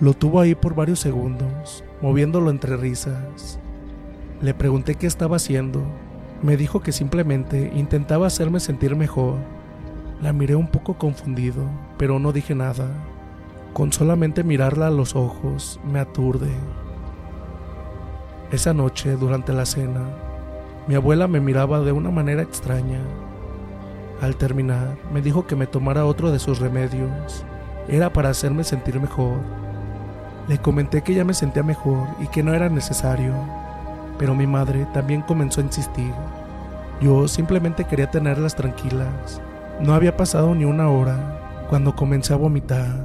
Lo 0.00 0.14
tuvo 0.14 0.40
ahí 0.40 0.54
por 0.54 0.74
varios 0.74 0.98
segundos, 0.98 1.84
moviéndolo 2.00 2.50
entre 2.50 2.76
risas. 2.78 3.60
Le 4.40 4.54
pregunté 4.54 4.94
qué 4.94 5.06
estaba 5.06 5.36
haciendo. 5.36 5.82
Me 6.42 6.56
dijo 6.56 6.80
que 6.80 6.92
simplemente 6.92 7.70
intentaba 7.74 8.26
hacerme 8.26 8.60
sentir 8.60 8.96
mejor. 8.96 9.36
La 10.22 10.32
miré 10.32 10.56
un 10.56 10.68
poco 10.68 10.94
confundido, 10.94 11.68
pero 11.98 12.18
no 12.18 12.32
dije 12.32 12.54
nada. 12.54 12.88
Con 13.74 13.92
solamente 13.92 14.42
mirarla 14.42 14.86
a 14.86 14.90
los 14.90 15.14
ojos 15.16 15.78
me 15.84 15.98
aturde. 15.98 16.48
Esa 18.52 18.72
noche, 18.72 19.16
durante 19.16 19.52
la 19.52 19.66
cena, 19.66 20.02
mi 20.86 20.94
abuela 20.94 21.26
me 21.26 21.40
miraba 21.40 21.80
de 21.80 21.90
una 21.90 22.12
manera 22.12 22.42
extraña. 22.42 23.00
Al 24.20 24.36
terminar, 24.36 24.96
me 25.12 25.20
dijo 25.20 25.48
que 25.48 25.56
me 25.56 25.66
tomara 25.66 26.04
otro 26.04 26.30
de 26.30 26.38
sus 26.38 26.60
remedios. 26.60 27.44
Era 27.88 28.12
para 28.12 28.28
hacerme 28.28 28.62
sentir 28.62 29.00
mejor. 29.00 29.40
Le 30.46 30.58
comenté 30.58 31.02
que 31.02 31.12
ya 31.12 31.24
me 31.24 31.34
sentía 31.34 31.64
mejor 31.64 32.06
y 32.20 32.28
que 32.28 32.44
no 32.44 32.54
era 32.54 32.68
necesario, 32.68 33.34
pero 34.16 34.32
mi 34.36 34.46
madre 34.46 34.86
también 34.94 35.22
comenzó 35.22 35.60
a 35.60 35.64
insistir. 35.64 36.12
Yo 37.00 37.26
simplemente 37.26 37.84
quería 37.84 38.10
tenerlas 38.12 38.54
tranquilas. 38.54 39.40
No 39.80 39.92
había 39.92 40.16
pasado 40.16 40.54
ni 40.54 40.64
una 40.64 40.88
hora 40.88 41.66
cuando 41.68 41.96
comencé 41.96 42.32
a 42.32 42.36
vomitar. 42.36 43.04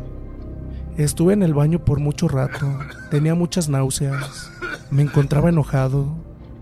Estuve 0.98 1.34
en 1.34 1.42
el 1.42 1.56
baño 1.56 1.80
por 1.80 2.00
mucho 2.00 2.28
rato, 2.28 2.68
tenía 3.10 3.34
muchas 3.34 3.70
náuseas, 3.70 4.52
me 4.92 5.02
encontraba 5.02 5.50
enojado. 5.50 6.06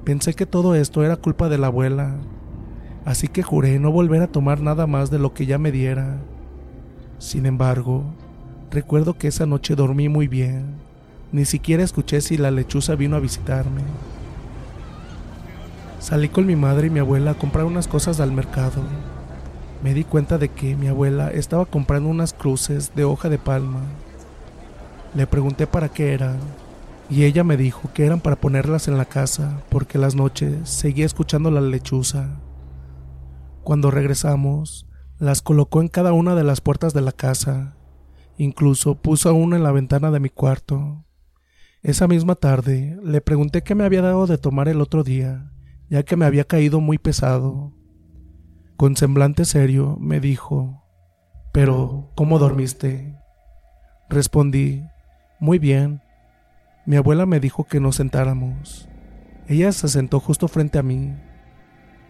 Pensé 0.06 0.34
que 0.34 0.46
todo 0.46 0.76
esto 0.76 1.04
era 1.04 1.18
culpa 1.18 1.50
de 1.50 1.58
la 1.58 1.68
abuela 1.68 2.16
así 3.10 3.28
que 3.28 3.44
juré 3.44 3.80
no 3.80 3.92
volver 3.92 4.22
a 4.22 4.28
tomar 4.28 4.62
nada 4.62 4.86
más 4.88 5.10
de 5.10 5.18
lo 5.18 5.34
que 5.34 5.48
ya 5.48 5.58
me 5.58 5.72
diera. 5.72 6.18
Sin 7.18 7.48
embargo, 7.48 8.04
recuerdo 8.70 9.18
que 9.18 9.28
esa 9.28 9.48
noche 9.48 9.76
dormí 9.76 10.10
muy 10.10 10.28
bien, 10.28 10.76
ni 11.32 11.46
siquiera 11.46 11.84
escuché 11.84 12.22
si 12.22 12.38
la 12.38 12.52
lechuza 12.52 12.96
vino 12.96 13.16
a 13.16 13.20
visitarme. 13.20 13.82
Salí 16.00 16.30
con 16.30 16.46
mi 16.46 16.56
madre 16.56 16.88
y 16.88 16.90
mi 16.90 17.00
abuela 17.00 17.32
a 17.32 17.38
comprar 17.38 17.66
unas 17.66 17.88
cosas 17.88 18.20
al 18.20 18.32
mercado. 18.32 18.84
Me 19.84 19.94
di 19.94 20.04
cuenta 20.04 20.38
de 20.38 20.50
que 20.50 20.76
mi 20.76 20.88
abuela 20.88 21.32
estaba 21.32 21.66
comprando 21.66 22.10
unas 22.10 22.34
cruces 22.34 22.94
de 22.96 23.06
hoja 23.06 23.30
de 23.30 23.38
palma. 23.38 23.82
Le 25.16 25.26
pregunté 25.26 25.66
para 25.66 25.90
qué 25.90 26.14
eran 26.14 26.38
y 27.10 27.24
ella 27.24 27.44
me 27.44 27.58
dijo 27.58 27.92
que 27.94 28.06
eran 28.06 28.22
para 28.22 28.36
ponerlas 28.36 28.88
en 28.88 28.98
la 28.98 29.06
casa 29.06 29.64
porque 29.70 29.98
las 29.98 30.16
noches 30.16 30.70
seguía 30.70 31.06
escuchando 31.06 31.50
la 31.50 31.62
lechuza. 31.62 32.40
Cuando 33.64 33.90
regresamos, 33.90 34.88
las 35.18 35.42
colocó 35.42 35.82
en 35.82 35.88
cada 35.88 36.14
una 36.14 36.36
de 36.36 36.44
las 36.44 36.62
puertas 36.62 36.94
de 36.94 37.02
la 37.02 37.12
casa. 37.12 37.76
Incluso 38.38 39.02
puso 39.02 39.34
una 39.34 39.58
en 39.58 39.64
la 39.64 39.72
ventana 39.72 40.12
de 40.12 40.20
mi 40.20 40.30
cuarto. 40.30 41.06
Esa 41.82 42.08
misma 42.08 42.36
tarde 42.36 42.98
le 43.04 43.22
pregunté 43.22 43.64
qué 43.64 43.74
me 43.74 43.86
había 43.86 44.02
dado 44.02 44.28
de 44.28 44.38
tomar 44.38 44.68
el 44.68 44.80
otro 44.80 45.04
día, 45.04 45.52
ya 45.90 46.04
que 46.04 46.16
me 46.16 46.26
había 46.26 46.44
caído 46.44 46.80
muy 46.80 47.00
pesado. 47.00 47.74
Con 48.78 48.96
semblante 48.96 49.46
serio 49.46 49.98
me 50.00 50.20
dijo, 50.20 50.84
Pero, 51.52 52.12
¿cómo 52.16 52.38
dormiste? 52.38 53.18
Respondí, 54.10 54.84
Muy 55.40 55.58
bien. 55.58 56.02
Mi 56.90 56.98
abuela 56.98 57.26
me 57.26 57.40
dijo 57.40 57.64
que 57.64 57.80
nos 57.80 57.96
sentáramos. 57.96 58.90
Ella 59.48 59.72
se 59.72 59.88
sentó 59.88 60.20
justo 60.20 60.50
frente 60.50 60.78
a 60.78 60.84
mí 60.84 61.14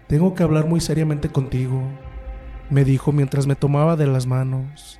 tengo 0.09 0.33
que 0.33 0.41
hablar 0.41 0.67
muy 0.67 0.81
seriamente 0.81 1.29
contigo, 1.29 1.83
me 2.71 2.83
dijo 2.83 3.11
mientras 3.11 3.45
me 3.45 3.55
tomaba 3.55 3.95
de 3.95 4.07
las 4.07 4.25
manos. 4.25 4.99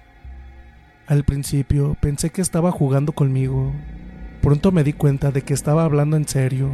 Al 1.08 1.24
principio 1.24 1.98
pensé 2.00 2.30
que 2.30 2.44
estaba 2.44 2.72
jugando 2.72 3.12
conmigo. 3.13 3.74
Pronto 4.44 4.72
me 4.72 4.84
di 4.84 4.94
cuenta 4.94 5.32
de 5.32 5.42
que 5.42 5.56
estaba 5.56 5.84
hablando 5.84 6.15
en 6.15 6.28
serio. 6.28 6.70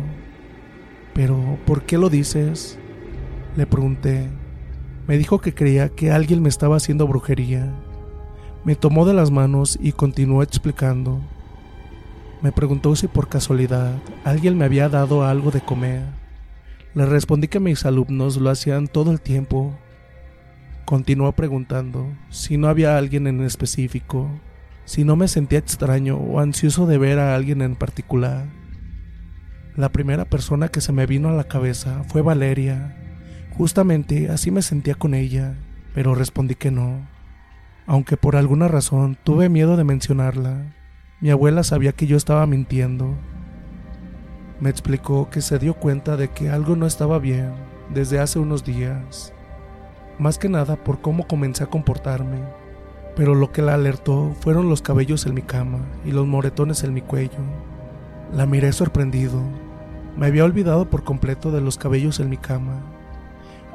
Pero, 1.14 1.58
¿por 1.66 1.84
qué 1.84 1.98
lo 1.98 2.10
dices? 2.10 2.78
Le 3.56 3.66
pregunté. 3.66 4.28
Me 5.08 5.18
dijo 5.18 5.40
que 5.40 5.54
creía 5.54 5.88
que 5.88 6.12
alguien 6.12 6.42
me 6.42 6.50
estaba 6.50 6.76
haciendo 6.76 7.08
brujería. 7.08 7.74
Me 8.66 8.76
tomó 8.76 9.06
de 9.06 9.14
las 9.14 9.32
manos 9.32 9.80
y 9.82 9.94
continuó 9.94 10.44
explicando. 10.44 11.22
Me 12.42 12.52
preguntó 12.52 12.96
si 12.96 13.08
por 13.08 13.30
casualidad 13.30 13.96
alguien 14.24 14.58
me 14.58 14.66
había 14.66 14.90
dado 14.90 15.26
algo 15.26 15.52
de 15.52 15.62
comer. 15.62 16.04
Le 16.94 17.06
respondí 17.06 17.48
que 17.48 17.60
mis 17.60 17.86
alumnos 17.86 18.38
lo 18.38 18.50
hacían 18.50 18.88
todo 18.88 19.12
el 19.12 19.22
tiempo. 19.22 19.78
Continuó 20.86 21.32
preguntando 21.32 22.08
si 22.30 22.58
no 22.58 22.68
había 22.68 22.98
alguien 22.98 23.28
en 23.28 23.42
específico, 23.42 24.30
si 24.86 25.04
no 25.04 25.16
me 25.16 25.28
sentía 25.28 25.60
extraño 25.60 26.18
o 26.18 26.40
ansioso 26.40 26.86
de 26.86 26.98
ver 26.98 27.20
a 27.20 27.36
alguien 27.36 27.62
en 27.62 27.76
particular. 27.76 28.46
La 29.76 29.90
primera 29.90 30.26
persona 30.26 30.70
que 30.70 30.80
se 30.80 30.94
me 30.94 31.06
vino 31.06 31.30
a 31.30 31.34
la 31.34 31.46
cabeza 31.46 32.04
fue 32.08 32.22
Valeria. 32.22 32.96
Justamente 33.58 34.30
así 34.30 34.52
me 34.52 34.62
sentía 34.62 34.96
con 34.96 35.14
ella, 35.14 35.56
pero 35.94 36.16
respondí 36.16 36.56
que 36.56 36.72
no. 36.72 37.08
Aunque 37.88 38.16
por 38.16 38.36
alguna 38.36 38.68
razón 38.68 39.18
tuve 39.24 39.50
miedo 39.50 39.76
de 39.76 39.84
mencionarla, 39.84 40.74
mi 41.22 41.30
abuela 41.30 41.64
sabía 41.64 41.92
que 41.92 42.08
yo 42.08 42.18
estaba 42.18 42.46
mintiendo 42.46 43.16
me 44.60 44.70
explicó 44.70 45.30
que 45.30 45.42
se 45.42 45.60
dio 45.60 45.74
cuenta 45.74 46.16
de 46.16 46.30
que 46.30 46.50
algo 46.50 46.78
no 46.78 46.86
estaba 46.86 47.20
bien 47.20 47.52
desde 47.94 48.20
hace 48.20 48.40
unos 48.40 48.64
días, 48.64 49.34
más 50.18 50.38
que 50.38 50.48
nada 50.48 50.78
por 50.78 51.02
cómo 51.02 51.28
comencé 51.28 51.66
a 51.66 51.68
comportarme, 51.68 52.40
pero 53.18 53.36
lo 53.36 53.52
que 53.52 53.62
la 53.62 53.74
alertó 53.74 54.34
fueron 54.40 54.70
los 54.70 54.82
cabellos 54.82 55.26
en 55.26 55.34
mi 55.34 55.42
cama 55.42 55.80
y 56.06 56.12
los 56.12 56.26
moretones 56.26 56.86
en 56.86 56.94
mi 56.94 57.02
cuello. 57.02 57.40
La 58.34 58.46
miré 58.46 58.72
sorprendido. 58.72 59.42
Me 60.18 60.28
había 60.28 60.46
olvidado 60.46 60.90
por 60.90 61.04
completo 61.04 61.52
de 61.52 61.60
los 61.60 61.78
cabellos 61.78 62.22
en 62.22 62.30
mi 62.30 62.38
cama. 62.38 62.82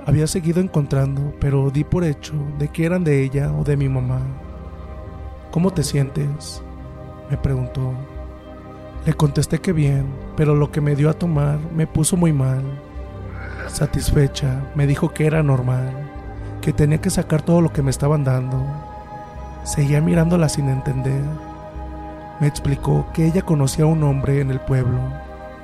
Había 0.07 0.27
seguido 0.27 0.61
encontrando, 0.61 1.35
pero 1.41 1.71
di 1.71 1.85
por 1.85 2.05
hecho 2.05 2.35
de 2.59 2.69
que 2.69 2.87
eran 2.87 3.05
de 3.05 3.23
ella 3.23 3.53
o 3.53 3.65
de 3.65 3.77
mi 3.77 3.89
mamá. 3.89 4.21
¿Cómo 5.51 5.73
te 5.73 5.83
sientes? 5.83 6.63
Me 7.31 7.37
preguntó. 7.37 7.95
Le 9.07 9.15
contesté 9.15 9.61
que 9.61 9.73
bien, 9.73 10.07
pero 10.37 10.55
lo 10.55 10.71
que 10.71 10.81
me 10.81 10.95
dio 10.95 11.09
a 11.09 11.15
tomar 11.15 11.59
me 11.75 11.87
puso 11.87 12.17
muy 12.17 12.33
mal. 12.33 12.63
Satisfecha, 13.69 14.65
me 14.75 14.87
dijo 14.87 15.15
que 15.15 15.27
era 15.27 15.43
normal, 15.43 16.11
que 16.61 16.73
tenía 16.73 17.01
que 17.01 17.09
sacar 17.09 17.43
todo 17.43 17.61
lo 17.61 17.73
que 17.73 17.83
me 17.83 17.91
estaban 17.91 18.25
dando. 18.25 18.63
Seguía 19.65 20.01
mirándola 20.01 20.49
sin 20.49 20.69
entender. 20.69 21.23
Me 22.41 22.47
explicó 22.47 23.07
que 23.15 23.27
ella 23.27 23.43
conocía 23.43 23.85
a 23.85 23.89
un 23.89 24.03
hombre 24.03 24.41
en 24.41 24.51
el 24.51 24.61
pueblo 24.61 24.99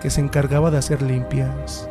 que 0.00 0.10
se 0.10 0.20
encargaba 0.20 0.70
de 0.70 0.78
hacer 0.78 1.02
limpias. 1.02 1.88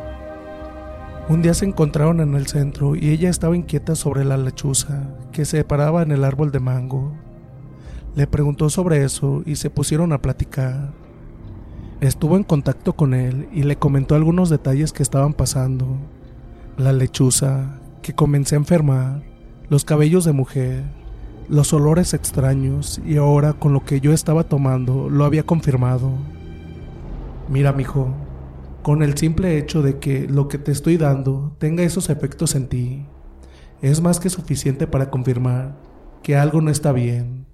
Un 1.28 1.42
día 1.42 1.54
se 1.54 1.64
encontraron 1.64 2.20
en 2.20 2.34
el 2.34 2.46
centro 2.46 2.94
y 2.94 3.10
ella 3.10 3.28
estaba 3.28 3.56
inquieta 3.56 3.96
sobre 3.96 4.24
la 4.24 4.36
lechuza 4.36 5.02
que 5.32 5.44
se 5.44 5.64
paraba 5.64 6.02
en 6.02 6.12
el 6.12 6.24
árbol 6.24 6.52
de 6.52 6.60
mango. 6.60 7.12
Le 8.16 8.26
preguntó 8.26 8.70
sobre 8.70 9.04
eso 9.04 9.42
y 9.44 9.56
se 9.56 9.68
pusieron 9.68 10.10
a 10.14 10.22
platicar. 10.22 10.94
Estuvo 12.00 12.38
en 12.38 12.44
contacto 12.44 12.94
con 12.94 13.12
él 13.12 13.46
y 13.52 13.64
le 13.64 13.76
comentó 13.76 14.14
algunos 14.14 14.48
detalles 14.48 14.94
que 14.94 15.02
estaban 15.02 15.34
pasando. 15.34 15.98
La 16.78 16.94
lechuza, 16.94 17.78
que 18.00 18.14
comencé 18.14 18.54
a 18.54 18.58
enfermar, 18.58 19.22
los 19.68 19.84
cabellos 19.84 20.24
de 20.24 20.32
mujer, 20.32 20.84
los 21.50 21.74
olores 21.74 22.14
extraños 22.14 23.02
y 23.04 23.18
ahora 23.18 23.52
con 23.52 23.74
lo 23.74 23.84
que 23.84 24.00
yo 24.00 24.14
estaba 24.14 24.44
tomando 24.44 25.10
lo 25.10 25.26
había 25.26 25.42
confirmado. 25.42 26.10
Mira, 27.50 27.74
mijo, 27.74 28.14
con 28.80 29.02
el 29.02 29.18
simple 29.18 29.58
hecho 29.58 29.82
de 29.82 29.98
que 29.98 30.26
lo 30.26 30.48
que 30.48 30.56
te 30.56 30.72
estoy 30.72 30.96
dando 30.96 31.54
tenga 31.58 31.82
esos 31.82 32.08
efectos 32.08 32.54
en 32.54 32.68
ti, 32.68 33.06
es 33.82 34.00
más 34.00 34.20
que 34.20 34.30
suficiente 34.30 34.86
para 34.86 35.10
confirmar 35.10 35.76
que 36.22 36.34
algo 36.34 36.62
no 36.62 36.70
está 36.70 36.92
bien, 36.92 37.46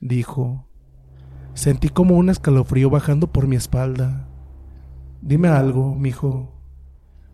dijo. 0.00 0.68
Sentí 1.54 1.88
como 1.88 2.16
un 2.16 2.30
escalofrío 2.30 2.90
bajando 2.90 3.32
por 3.32 3.46
mi 3.46 3.56
espalda. 3.56 4.28
Dime 5.20 5.48
algo, 5.48 5.94
mijo. 5.94 6.54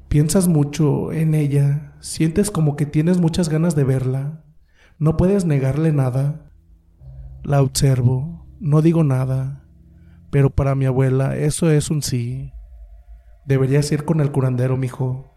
Piensas 0.08 0.48
mucho 0.48 1.12
en 1.12 1.34
ella, 1.34 1.94
sientes 2.00 2.50
como 2.50 2.76
que 2.76 2.86
tienes 2.86 3.18
muchas 3.18 3.48
ganas 3.48 3.74
de 3.74 3.84
verla. 3.84 4.44
No 4.98 5.16
puedes 5.16 5.44
negarle 5.44 5.92
nada. 5.92 6.50
La 7.42 7.60
observo, 7.60 8.46
no 8.60 8.80
digo 8.80 9.04
nada, 9.04 9.64
pero 10.30 10.50
para 10.50 10.74
mi 10.74 10.86
abuela 10.86 11.36
eso 11.36 11.70
es 11.70 11.90
un 11.90 12.02
sí. 12.02 12.52
Deberías 13.44 13.90
ir 13.92 14.04
con 14.04 14.20
el 14.20 14.32
curandero, 14.32 14.76
mijo. 14.76 15.34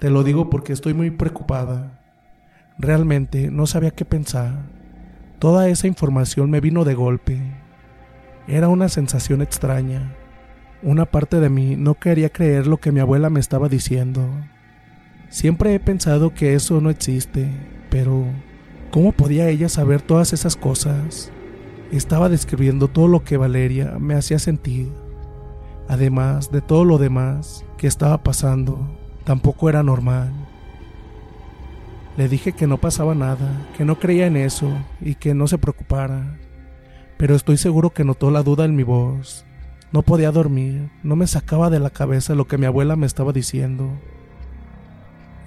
Te 0.00 0.08
lo 0.08 0.24
digo 0.24 0.48
porque 0.48 0.72
estoy 0.72 0.94
muy 0.94 1.10
preocupada. 1.10 2.00
Realmente 2.78 3.50
no 3.50 3.66
sabía 3.66 3.90
qué 3.90 4.04
pensar. 4.04 4.81
Toda 5.42 5.68
esa 5.68 5.88
información 5.88 6.50
me 6.50 6.60
vino 6.60 6.84
de 6.84 6.94
golpe. 6.94 7.36
Era 8.46 8.68
una 8.68 8.88
sensación 8.88 9.42
extraña. 9.42 10.14
Una 10.84 11.04
parte 11.04 11.40
de 11.40 11.48
mí 11.48 11.74
no 11.74 11.94
quería 11.94 12.28
creer 12.28 12.68
lo 12.68 12.76
que 12.76 12.92
mi 12.92 13.00
abuela 13.00 13.28
me 13.28 13.40
estaba 13.40 13.68
diciendo. 13.68 14.24
Siempre 15.30 15.74
he 15.74 15.80
pensado 15.80 16.32
que 16.32 16.54
eso 16.54 16.80
no 16.80 16.90
existe, 16.90 17.48
pero 17.90 18.24
¿cómo 18.92 19.10
podía 19.10 19.48
ella 19.48 19.68
saber 19.68 20.00
todas 20.00 20.32
esas 20.32 20.54
cosas? 20.54 21.32
Estaba 21.90 22.28
describiendo 22.28 22.86
todo 22.86 23.08
lo 23.08 23.24
que 23.24 23.36
Valeria 23.36 23.96
me 23.98 24.14
hacía 24.14 24.38
sentir. 24.38 24.92
Además 25.88 26.52
de 26.52 26.60
todo 26.60 26.84
lo 26.84 26.98
demás 26.98 27.64
que 27.78 27.88
estaba 27.88 28.22
pasando, 28.22 28.96
tampoco 29.24 29.68
era 29.68 29.82
normal. 29.82 30.41
Le 32.16 32.28
dije 32.28 32.52
que 32.52 32.66
no 32.66 32.76
pasaba 32.76 33.14
nada, 33.14 33.66
que 33.76 33.84
no 33.84 33.98
creía 33.98 34.26
en 34.26 34.36
eso 34.36 34.70
y 35.00 35.14
que 35.14 35.34
no 35.34 35.46
se 35.48 35.56
preocupara. 35.56 36.38
Pero 37.16 37.34
estoy 37.34 37.56
seguro 37.56 37.90
que 37.90 38.04
notó 38.04 38.30
la 38.30 38.42
duda 38.42 38.64
en 38.66 38.76
mi 38.76 38.82
voz. 38.82 39.46
No 39.92 40.02
podía 40.02 40.30
dormir, 40.30 40.90
no 41.02 41.16
me 41.16 41.26
sacaba 41.26 41.70
de 41.70 41.80
la 41.80 41.90
cabeza 41.90 42.34
lo 42.34 42.46
que 42.46 42.58
mi 42.58 42.66
abuela 42.66 42.96
me 42.96 43.06
estaba 43.06 43.32
diciendo. 43.32 43.90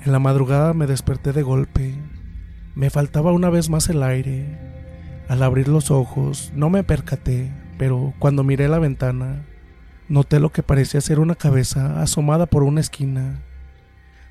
En 0.06 0.12
la 0.12 0.19
madrugada 0.19 0.73
me 0.73 0.88
desperté 0.88 1.34
de 1.34 1.43
golpe. 1.43 1.93
Me 2.73 2.89
faltaba 2.89 3.32
una 3.32 3.49
vez 3.49 3.69
más 3.69 3.89
el 3.89 4.01
aire. 4.01 4.58
Al 5.28 5.43
abrir 5.43 5.67
los 5.67 5.91
ojos 5.91 6.51
no 6.56 6.69
me 6.69 6.84
percaté, 6.84 7.51
pero 7.78 8.13
cuando 8.19 8.43
miré 8.43 8.67
la 8.67 8.80
ventana, 8.80 9.45
noté 10.08 10.39
lo 10.39 10.51
que 10.51 10.63
parecía 10.63 11.01
ser 11.01 11.19
una 11.19 11.36
cabeza 11.36 12.01
asomada 12.01 12.45
por 12.45 12.63
una 12.63 12.82
esquina. 12.82 13.41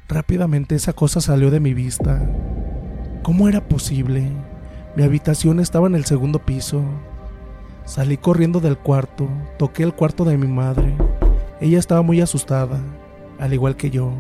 Rápidamente 0.09 0.75
esa 0.75 0.93
cosa 0.93 1.23
salió 1.23 1.51
de 1.51 1.61
mi 1.61 1.73
vista. 1.73 2.21
¿Cómo 3.23 3.49
era 3.49 3.67
posible? 3.67 4.31
Mi 4.97 5.03
habitación 5.03 5.61
estaba 5.61 5.87
en 5.87 5.95
el 5.95 6.05
segundo 6.05 6.41
piso. 6.41 6.83
Salí 7.87 8.19
corriendo 8.19 8.61
del 8.61 8.77
cuarto, 8.77 9.27
toqué 9.59 9.83
el 9.83 9.95
cuarto 9.95 10.27
de 10.27 10.37
mi 10.37 10.47
madre. 10.47 10.95
Ella 11.59 11.79
estaba 11.79 12.03
muy 12.03 12.21
asustada, 12.21 12.81
al 13.39 13.55
igual 13.55 13.77
que 13.77 13.91
yo. 13.91 14.13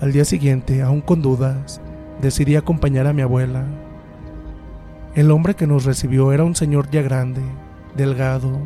Al 0.00 0.12
día 0.12 0.24
siguiente, 0.24 0.80
aún 0.80 1.00
con 1.00 1.22
dudas, 1.22 1.80
decidí 2.22 2.54
acompañar 2.54 3.08
a 3.08 3.12
mi 3.12 3.22
abuela. 3.22 3.64
El 5.16 5.32
hombre 5.32 5.54
que 5.54 5.66
nos 5.66 5.84
recibió 5.84 6.32
era 6.32 6.44
un 6.44 6.54
señor 6.54 6.88
ya 6.88 7.02
grande, 7.02 7.42
delgado, 7.96 8.60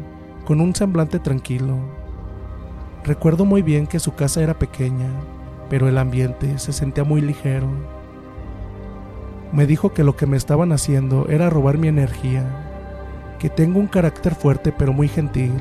con 0.45 0.61
un 0.61 0.75
semblante 0.75 1.21
tranquilo. 1.21 1.79
Recuerdo 3.03 3.47
muy 3.47 3.63
bien 3.63 3.87
que 3.87 3.99
su 3.99 4.15
casa 4.15 4.43
era 4.43 4.59
pequeña, 4.59 5.09
pero 5.71 5.89
el 5.89 5.97
ambiente 5.97 6.59
se 6.59 6.73
sentía 6.73 7.05
muy 7.05 7.21
ligero. 7.23 7.69
Me 9.53 9.67
dijo 9.67 9.95
que 9.95 10.05
lo 10.05 10.17
que 10.17 10.27
me 10.27 10.37
estaban 10.37 10.73
haciendo 10.73 11.29
era 11.29 11.49
robar 11.49 11.79
mi 11.79 11.87
energía, 11.87 12.45
que 13.39 13.49
tengo 13.49 13.79
un 13.79 13.87
carácter 13.87 14.35
fuerte 14.35 14.75
pero 14.77 14.93
muy 14.93 15.09
gentil, 15.09 15.53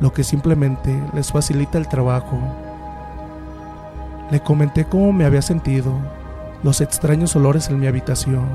lo 0.00 0.12
que 0.12 0.24
simplemente 0.24 0.98
les 1.14 1.30
facilita 1.30 1.76
el 1.76 1.88
trabajo. 1.88 2.38
Le 4.30 4.40
comenté 4.40 4.86
cómo 4.86 5.12
me 5.12 5.26
había 5.26 5.42
sentido, 5.42 5.92
los 6.62 6.80
extraños 6.80 7.36
olores 7.36 7.68
en 7.68 7.78
mi 7.78 7.86
habitación, 7.86 8.46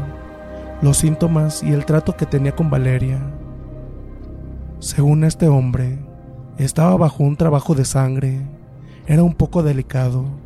los 0.82 0.98
síntomas 0.98 1.62
y 1.62 1.72
el 1.72 1.86
trato 1.86 2.18
que 2.18 2.26
tenía 2.26 2.56
con 2.56 2.72
Valeria. 2.72 3.20
Según 4.80 5.24
este 5.24 5.48
hombre, 5.48 6.00
estaba 6.58 6.98
bajo 6.98 7.24
un 7.24 7.38
trabajo 7.38 7.76
de 7.76 7.86
sangre, 7.86 8.42
era 9.06 9.22
un 9.22 9.36
poco 9.36 9.62
delicado 9.62 10.43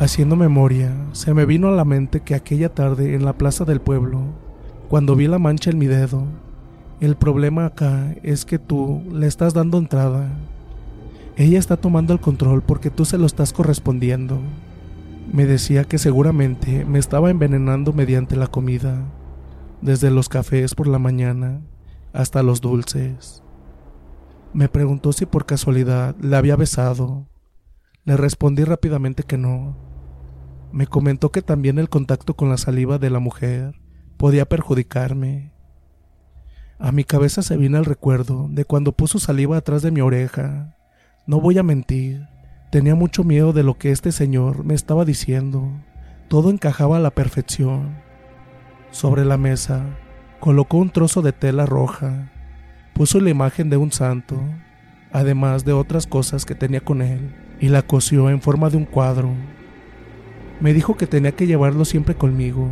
Haciendo 0.00 0.36
memoria, 0.36 0.94
se 1.10 1.34
me 1.34 1.44
vino 1.44 1.66
a 1.66 1.72
la 1.72 1.84
mente 1.84 2.20
que 2.20 2.36
aquella 2.36 2.72
tarde 2.72 3.16
en 3.16 3.24
la 3.24 3.32
plaza 3.32 3.64
del 3.64 3.80
pueblo, 3.80 4.20
cuando 4.88 5.16
vi 5.16 5.26
la 5.26 5.40
mancha 5.40 5.70
en 5.70 5.78
mi 5.78 5.86
dedo, 5.86 6.24
el 7.00 7.16
problema 7.16 7.66
acá 7.66 8.14
es 8.22 8.44
que 8.44 8.60
tú 8.60 9.02
le 9.10 9.26
estás 9.26 9.54
dando 9.54 9.76
entrada. 9.76 10.28
Ella 11.36 11.58
está 11.58 11.76
tomando 11.76 12.12
el 12.12 12.20
control 12.20 12.62
porque 12.62 12.90
tú 12.90 13.04
se 13.04 13.18
lo 13.18 13.26
estás 13.26 13.52
correspondiendo. 13.52 14.38
Me 15.32 15.46
decía 15.46 15.82
que 15.82 15.98
seguramente 15.98 16.84
me 16.84 17.00
estaba 17.00 17.30
envenenando 17.30 17.92
mediante 17.92 18.36
la 18.36 18.46
comida, 18.46 19.02
desde 19.82 20.12
los 20.12 20.28
cafés 20.28 20.76
por 20.76 20.86
la 20.86 21.00
mañana 21.00 21.60
hasta 22.12 22.44
los 22.44 22.60
dulces. 22.60 23.42
Me 24.52 24.68
preguntó 24.68 25.12
si 25.12 25.26
por 25.26 25.44
casualidad 25.44 26.14
le 26.20 26.36
había 26.36 26.54
besado. 26.54 27.26
Le 28.04 28.16
respondí 28.16 28.62
rápidamente 28.62 29.24
que 29.24 29.36
no, 29.36 29.87
me 30.72 30.86
comentó 30.86 31.30
que 31.30 31.42
también 31.42 31.78
el 31.78 31.88
contacto 31.88 32.34
con 32.34 32.48
la 32.48 32.56
saliva 32.56 32.98
de 32.98 33.10
la 33.10 33.18
mujer 33.18 33.74
podía 34.16 34.48
perjudicarme. 34.48 35.52
A 36.78 36.92
mi 36.92 37.04
cabeza 37.04 37.42
se 37.42 37.56
vino 37.56 37.78
el 37.78 37.84
recuerdo 37.84 38.48
de 38.50 38.64
cuando 38.64 38.92
puso 38.92 39.18
saliva 39.18 39.56
atrás 39.56 39.82
de 39.82 39.90
mi 39.90 40.00
oreja. 40.00 40.76
No 41.26 41.40
voy 41.40 41.58
a 41.58 41.62
mentir, 41.62 42.26
tenía 42.70 42.94
mucho 42.94 43.24
miedo 43.24 43.52
de 43.52 43.62
lo 43.62 43.78
que 43.78 43.90
este 43.90 44.12
señor 44.12 44.64
me 44.64 44.74
estaba 44.74 45.04
diciendo. 45.04 45.70
Todo 46.28 46.50
encajaba 46.50 46.98
a 46.98 47.00
la 47.00 47.10
perfección. 47.10 47.96
Sobre 48.90 49.24
la 49.24 49.36
mesa 49.36 49.98
colocó 50.40 50.78
un 50.78 50.90
trozo 50.90 51.20
de 51.22 51.32
tela 51.32 51.66
roja, 51.66 52.30
puso 52.94 53.20
la 53.20 53.30
imagen 53.30 53.70
de 53.70 53.76
un 53.76 53.92
santo, 53.92 54.40
además 55.12 55.64
de 55.64 55.72
otras 55.72 56.06
cosas 56.06 56.44
que 56.44 56.54
tenía 56.54 56.80
con 56.80 57.02
él, 57.02 57.34
y 57.60 57.68
la 57.68 57.82
cosió 57.82 58.30
en 58.30 58.40
forma 58.40 58.70
de 58.70 58.76
un 58.76 58.84
cuadro. 58.84 59.30
Me 60.60 60.72
dijo 60.72 60.96
que 60.96 61.06
tenía 61.06 61.32
que 61.32 61.46
llevarlo 61.46 61.84
siempre 61.84 62.16
conmigo, 62.16 62.68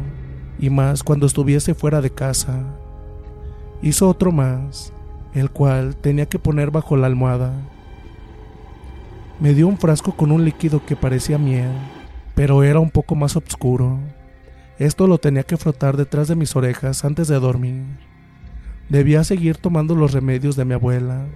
y 0.59 0.70
más 0.70 1.05
cuando 1.05 1.27
estuviese 1.27 1.75
fuera 1.75 2.01
de 2.01 2.11
casa. 2.11 2.64
Hizo 3.81 4.09
otro 4.09 4.33
más, 4.33 4.92
el 5.35 5.51
cual 5.51 5.94
tenía 5.96 6.27
que 6.27 6.38
poner 6.38 6.70
bajo 6.70 6.96
la 6.96 7.07
almohada. 7.07 7.53
Me 9.38 9.55
dio 9.55 9.68
un 9.68 9.79
frasco 9.79 10.16
con 10.16 10.33
un 10.33 10.44
líquido 10.44 10.85
que 10.85 10.96
parecía 10.96 11.38
miel, 11.38 11.70
pero 12.35 12.64
era 12.64 12.81
un 12.81 12.90
poco 12.90 13.14
más 13.14 13.37
oscuro. 13.37 13.99
Esto 14.79 15.07
lo 15.07 15.18
tenía 15.18 15.44
que 15.44 15.57
frotar 15.57 15.96
detrás 15.96 16.27
de 16.27 16.35
mis 16.35 16.57
orejas 16.57 17.05
antes 17.05 17.29
de 17.29 17.38
dormir. 17.38 17.85
Debía 18.88 19.22
seguir 19.25 19.59
tomando 19.59 19.94
los 19.94 20.12
remedios 20.12 20.57
de 20.57 20.64
mi 20.64 20.75
abuela 20.75 21.27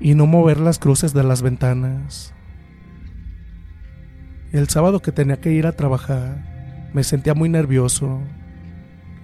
y 0.00 0.14
no 0.14 0.26
mover 0.26 0.60
las 0.60 0.78
cruces 0.78 1.12
de 1.12 1.24
las 1.24 1.42
ventanas. 1.42 2.35
El 4.56 4.70
sábado 4.70 5.02
que 5.02 5.12
tenía 5.12 5.38
que 5.38 5.52
ir 5.52 5.66
a 5.66 5.72
trabajar, 5.72 6.88
me 6.94 7.04
sentía 7.04 7.34
muy 7.34 7.50
nervioso. 7.50 8.22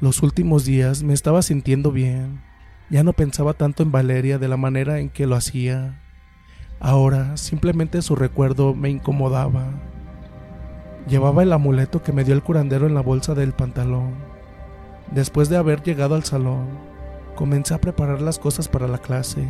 Los 0.03 0.23
últimos 0.23 0.67
días 0.67 1.03
me 1.03 1.15
estaba 1.15 1.41
sintiendo 1.41 1.91
bien. 1.91 2.43
Ya 2.91 3.03
no 3.03 3.15
pensaba 3.15 3.55
tanto 3.55 3.83
en 3.83 3.91
Valeria 3.91 4.39
de 4.39 4.47
la 4.47 4.59
manera 4.59 4.99
en 4.99 5.09
que 5.09 5.27
lo 5.27 5.35
hacía. 5.35 6.03
Ahora 6.81 7.39
simplemente 7.39 8.03
su 8.03 8.15
recuerdo 8.15 8.75
me 8.75 8.91
incomodaba. 8.91 9.71
Llevaba 11.09 11.45
el 11.45 11.55
amuleto 11.55 12.03
que 12.03 12.13
me 12.13 12.25
dio 12.25 12.35
el 12.35 12.43
curandero 12.43 12.87
en 12.87 12.93
la 12.93 13.01
bolsa 13.01 13.35
del 13.35 13.55
pantalón. 13.55 14.13
Después 15.13 15.49
de 15.49 15.57
haber 15.57 15.83
llegado 15.83 16.15
al 16.15 16.25
salón, 16.25 16.67
comencé 17.37 17.73
a 17.73 17.81
preparar 17.81 18.21
las 18.21 18.39
cosas 18.39 18.69
para 18.69 18.87
la 18.87 18.99
clase. 18.99 19.47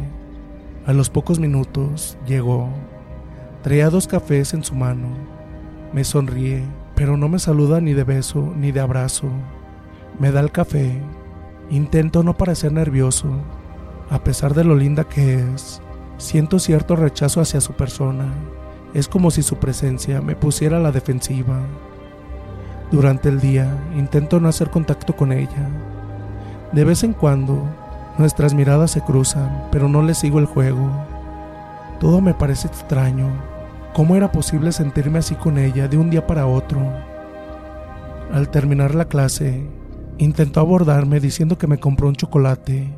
A 0.86 0.92
los 0.92 1.10
pocos 1.10 1.40
minutos 1.40 2.16
llegó. 2.24 2.68
Traía 3.64 3.90
dos 3.90 4.06
cafés 4.06 4.54
en 4.54 4.62
su 4.62 4.76
mano 4.76 5.41
me 5.92 6.04
sonríe, 6.04 6.64
pero 6.94 7.16
no 7.16 7.28
me 7.28 7.38
saluda 7.38 7.80
ni 7.80 7.92
de 7.92 8.04
beso 8.04 8.52
ni 8.56 8.72
de 8.72 8.80
abrazo. 8.80 9.28
Me 10.18 10.30
da 10.30 10.40
el 10.40 10.50
café. 10.50 11.02
Intento 11.70 12.22
no 12.22 12.36
parecer 12.36 12.72
nervioso. 12.72 13.28
A 14.10 14.24
pesar 14.24 14.54
de 14.54 14.64
lo 14.64 14.74
linda 14.74 15.04
que 15.04 15.34
es, 15.34 15.80
siento 16.18 16.58
cierto 16.58 16.96
rechazo 16.96 17.40
hacia 17.40 17.60
su 17.60 17.74
persona. 17.74 18.26
Es 18.94 19.08
como 19.08 19.30
si 19.30 19.42
su 19.42 19.56
presencia 19.56 20.20
me 20.20 20.36
pusiera 20.36 20.78
a 20.78 20.80
la 20.80 20.92
defensiva. 20.92 21.60
Durante 22.90 23.28
el 23.28 23.40
día 23.40 23.74
intento 23.96 24.38
no 24.38 24.48
hacer 24.48 24.70
contacto 24.70 25.16
con 25.16 25.32
ella. 25.32 25.68
De 26.72 26.84
vez 26.84 27.02
en 27.04 27.12
cuando, 27.12 27.64
nuestras 28.18 28.54
miradas 28.54 28.90
se 28.90 29.00
cruzan, 29.00 29.68
pero 29.70 29.88
no 29.88 30.02
le 30.02 30.14
sigo 30.14 30.38
el 30.38 30.46
juego. 30.46 30.90
Todo 32.00 32.20
me 32.20 32.34
parece 32.34 32.68
extraño. 32.68 33.51
¿Cómo 33.94 34.16
era 34.16 34.32
posible 34.32 34.72
sentirme 34.72 35.18
así 35.18 35.34
con 35.34 35.58
ella 35.58 35.86
de 35.86 35.98
un 35.98 36.08
día 36.08 36.26
para 36.26 36.46
otro? 36.46 36.80
Al 38.32 38.48
terminar 38.48 38.94
la 38.94 39.04
clase, 39.04 39.66
intentó 40.16 40.60
abordarme 40.60 41.20
diciendo 41.20 41.58
que 41.58 41.66
me 41.66 41.76
compró 41.76 42.08
un 42.08 42.14
chocolate. 42.14 42.90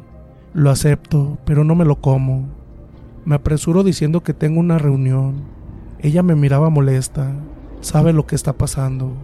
Lo 0.52 0.70
acepto, 0.70 1.36
pero 1.44 1.64
no 1.64 1.74
me 1.74 1.84
lo 1.84 2.00
como. 2.00 2.46
Me 3.24 3.34
apresuro 3.34 3.82
diciendo 3.82 4.22
que 4.22 4.34
tengo 4.34 4.60
una 4.60 4.78
reunión. 4.78 5.42
Ella 5.98 6.22
me 6.22 6.36
miraba 6.36 6.70
molesta. 6.70 7.32
Sabe 7.80 8.12
lo 8.12 8.24
que 8.28 8.36
está 8.36 8.52
pasando. 8.52 9.14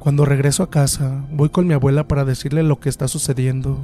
Cuando 0.00 0.26
regreso 0.26 0.62
a 0.62 0.70
casa, 0.70 1.24
voy 1.32 1.48
con 1.48 1.66
mi 1.66 1.72
abuela 1.72 2.06
para 2.06 2.26
decirle 2.26 2.62
lo 2.62 2.78
que 2.78 2.90
está 2.90 3.08
sucediendo. 3.08 3.78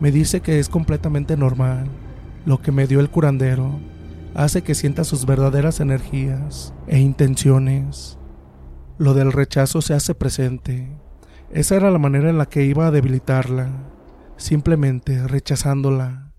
Me 0.00 0.10
dice 0.10 0.40
que 0.40 0.58
es 0.58 0.70
completamente 0.70 1.36
normal. 1.36 1.86
Lo 2.46 2.62
que 2.62 2.72
me 2.72 2.86
dio 2.86 3.00
el 3.00 3.10
curandero 3.10 3.78
hace 4.38 4.62
que 4.62 4.76
sienta 4.76 5.02
sus 5.02 5.26
verdaderas 5.26 5.80
energías 5.80 6.72
e 6.86 7.00
intenciones. 7.00 8.18
Lo 8.96 9.12
del 9.12 9.32
rechazo 9.32 9.82
se 9.82 9.94
hace 9.94 10.14
presente. 10.14 10.96
Esa 11.50 11.74
era 11.74 11.90
la 11.90 11.98
manera 11.98 12.30
en 12.30 12.38
la 12.38 12.46
que 12.46 12.64
iba 12.64 12.86
a 12.86 12.92
debilitarla, 12.92 13.90
simplemente 14.36 15.26
rechazándola. 15.26 16.34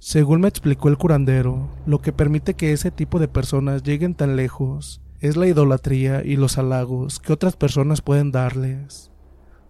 Según 0.00 0.40
me 0.40 0.48
explicó 0.48 0.88
el 0.88 0.98
curandero, 0.98 1.70
lo 1.86 2.00
que 2.00 2.12
permite 2.12 2.54
que 2.54 2.72
ese 2.72 2.90
tipo 2.90 3.20
de 3.20 3.28
personas 3.28 3.84
lleguen 3.84 4.16
tan 4.16 4.34
lejos 4.34 5.00
es 5.20 5.36
la 5.36 5.46
idolatría 5.46 6.24
y 6.24 6.34
los 6.34 6.58
halagos 6.58 7.20
que 7.20 7.32
otras 7.32 7.54
personas 7.54 8.02
pueden 8.02 8.32
darles. 8.32 9.12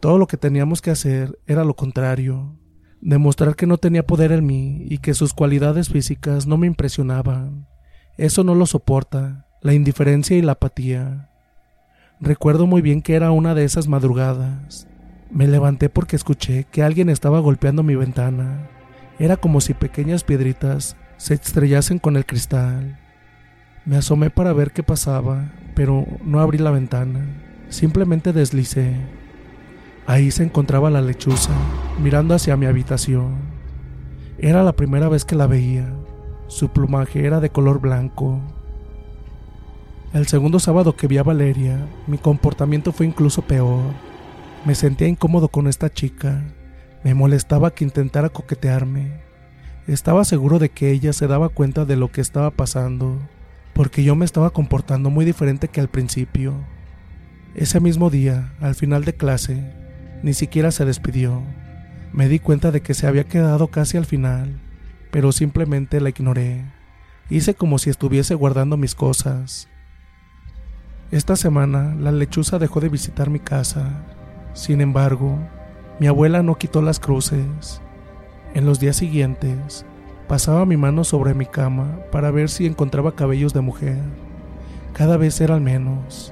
Todo 0.01 0.17
lo 0.17 0.27
que 0.27 0.39
teníamos 0.39 0.81
que 0.81 0.91
hacer 0.91 1.39
era 1.47 1.65
lo 1.65 1.77
contrario, 1.77 2.57
demostrar 3.03 3.57
que 3.57 3.67
no 3.67 3.79
tenía 3.79 4.07
poder 4.07 4.33
en 4.33 4.47
mí 4.47 4.87
y 4.89 4.99
que 4.99 5.13
sus 5.13 5.35
cualidades 5.35 5.89
físicas 5.89 6.47
no 6.47 6.57
me 6.57 6.69
impresionaban. 6.69 7.67
Eso 8.17 8.45
no 8.45 8.55
lo 8.55 8.65
soporta, 8.65 9.47
la 9.61 9.75
indiferencia 9.75 10.37
y 10.37 10.43
la 10.43 10.53
apatía. 10.53 11.29
Recuerdo 12.21 12.67
muy 12.67 12.81
bien 12.81 13.03
que 13.03 13.15
era 13.15 13.33
una 13.33 13.55
de 13.55 13.65
esas 13.65 13.89
madrugadas. 13.89 14.87
Me 15.31 15.49
levanté 15.49 15.89
porque 15.89 16.15
escuché 16.15 16.65
que 16.71 16.85
alguien 16.85 17.09
estaba 17.09 17.41
golpeando 17.41 17.83
mi 17.83 17.97
ventana. 17.97 18.69
Era 19.19 19.37
como 19.37 19.61
si 19.61 19.75
pequeñas 19.75 20.23
piedritas 20.23 20.97
se 21.17 21.35
estrellasen 21.35 21.99
con 21.99 22.17
el 22.17 22.25
cristal. 22.25 22.99
Me 23.85 23.97
asomé 23.97 24.31
para 24.31 24.53
ver 24.53 24.71
qué 24.71 24.85
pasaba, 24.85 25.51
pero 25.75 26.07
no 26.25 26.41
abrí 26.41 26.59
la 26.59 26.71
ventana. 26.71 27.27
Simplemente 27.69 28.33
deslicé. 28.33 28.95
Ahí 30.07 30.31
se 30.31 30.43
encontraba 30.43 30.91
la 30.91 31.01
lechuza, 31.01 31.53
mirando 32.03 32.35
hacia 32.35 32.57
mi 32.57 32.67
habitación. 32.67 33.35
Era 34.39 34.63
la 34.63 34.73
primera 34.73 35.09
vez 35.09 35.25
que 35.25 35.37
la 35.37 35.47
veía. 35.47 35.93
Su 36.49 36.69
plumaje 36.69 37.25
era 37.25 37.41
de 37.41 37.51
color 37.51 37.81
blanco. 37.81 38.41
El 40.13 40.27
segundo 40.27 40.59
sábado 40.59 40.97
que 40.97 41.07
vi 41.07 41.19
a 41.19 41.23
Valeria, 41.23 41.87
mi 42.07 42.19
comportamiento 42.19 42.93
fue 42.93 43.07
incluso 43.07 43.43
peor. 43.43 43.83
Me 44.65 44.75
sentía 44.75 45.09
incómodo 45.09 45.49
con 45.49 45.69
esta 45.69 45.89
chica. 45.89 46.43
Me 47.05 47.15
molestaba 47.15 47.73
que 47.73 47.85
intentara 47.85 48.29
coquetearme. 48.29 49.21
Estaba 49.87 50.25
seguro 50.25 50.59
de 50.59 50.69
que 50.69 50.91
ella 50.91 51.13
se 51.13 51.27
daba 51.27 51.49
cuenta 51.49 51.85
de 51.85 51.97
lo 51.97 52.11
que 52.11 52.21
estaba 52.21 52.51
pasando 52.51 53.19
porque 53.73 54.05
yo 54.05 54.15
me 54.17 54.25
estaba 54.25 54.51
comportando 54.51 55.11
muy 55.11 55.25
diferente 55.25 55.69
que 55.69 55.81
al 55.81 55.89
principio. 55.89 56.55
Ese 57.55 57.81
mismo 57.81 58.11
día, 58.11 58.53
al 58.61 58.75
final 58.75 59.05
de 59.05 59.15
clase, 59.15 59.73
ni 60.23 60.35
siquiera 60.35 60.71
se 60.71 60.85
despidió. 60.85 61.43
Me 62.13 62.29
di 62.29 62.39
cuenta 62.39 62.71
de 62.71 62.81
que 62.81 62.95
se 62.95 63.07
había 63.07 63.25
quedado 63.25 63.69
casi 63.69 63.97
al 63.97 64.07
final, 64.07 64.61
pero 65.11 65.33
simplemente 65.33 66.01
la 66.01 66.11
ignoré. 66.11 66.65
Hice 67.31 67.55
como 67.55 67.79
si 67.79 67.91
estuviese 67.91 68.35
guardando 68.35 68.77
mis 68.77 68.95
cosas. 68.95 69.69
Esta 71.11 71.37
semana 71.37 71.95
la 71.95 72.13
lechuza 72.13 72.59
dejó 72.59 72.81
de 72.81 72.89
visitar 72.89 73.31
mi 73.31 73.39
casa. 73.39 74.05
Sin 74.55 74.81
embargo, 74.81 75.39
mi 75.99 76.07
abuela 76.07 76.43
no 76.43 76.57
quitó 76.57 76.83
las 76.83 77.01
cruces. 77.01 77.81
En 78.55 78.67
los 78.67 78.81
días 78.81 78.97
siguientes, 78.97 79.87
Pasaba 80.33 80.65
mi 80.65 80.79
mano 80.79 81.05
sobre 81.05 81.35
mi 81.35 81.45
cama 81.45 81.99
para 82.11 82.31
ver 82.31 82.49
si 82.49 82.65
encontraba 82.65 83.15
cabellos 83.15 83.53
de 83.53 83.61
mujer. 83.61 83.99
Cada 84.95 85.19
vez 85.19 85.39
era 85.43 85.55
al 85.55 85.61
menos. 85.61 86.32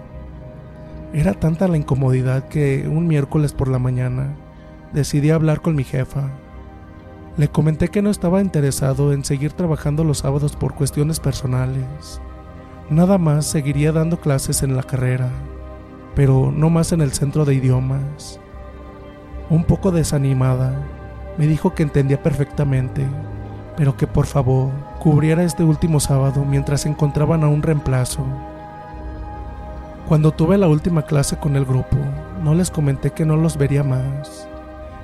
Era 1.13 1.35
tanta 1.35 1.69
la 1.69 1.77
incomodidad 1.77 2.49
que 2.49 2.87
un 2.89 3.07
miércoles 3.07 3.53
por 3.53 3.69
la 3.69 3.79
mañana 3.79 4.35
decidí 4.93 5.31
hablar 5.31 5.61
con 5.61 5.75
mi 5.75 5.85
jefa. 5.85 6.31
Le 7.37 7.49
comenté 7.49 7.89
que 7.89 8.03
no 8.03 8.11
estaba 8.11 8.41
interesado 8.41 9.13
en 9.13 9.25
seguir 9.25 9.53
trabajando 9.53 10.05
los 10.05 10.19
sábados 10.19 10.57
por 10.57 10.75
cuestiones 10.75 11.21
personales. 11.21 12.21
Nada 12.91 13.19
más 13.19 13.47
seguiría 13.47 13.93
dando 13.93 14.21
clases 14.21 14.63
en 14.63 14.77
la 14.77 14.83
carrera, 14.83 15.31
pero 16.15 16.53
no 16.53 16.71
más 16.71 16.93
en 16.93 17.01
el 17.01 17.13
centro 17.13 17.45
de 17.45 17.55
idiomas. 17.55 18.41
Un 19.49 19.65
poco 19.65 19.91
desanimada, 19.91 20.81
me 21.39 21.47
dijo 21.47 21.75
que 21.75 21.83
entendía 21.83 22.23
perfectamente 22.23 23.07
pero 23.81 23.97
que 23.97 24.07
por 24.07 24.27
favor 24.27 24.71
cubriera 24.99 25.43
este 25.43 25.65
último 25.65 26.01
sábado 26.01 26.45
mientras 26.45 26.85
encontraban 26.85 27.43
a 27.43 27.49
un 27.49 27.63
reemplazo. 27.63 28.27
Cuando 30.11 30.33
tuve 30.33 30.59
la 30.59 30.67
última 30.67 31.03
clase 31.03 31.37
con 31.37 31.55
el 31.55 31.65
grupo, 31.65 31.97
no 32.43 32.53
les 32.57 32.69
comenté 32.69 33.13
que 33.13 33.25
no 33.25 33.37
los 33.37 33.57
vería 33.57 33.85
más. 33.85 34.49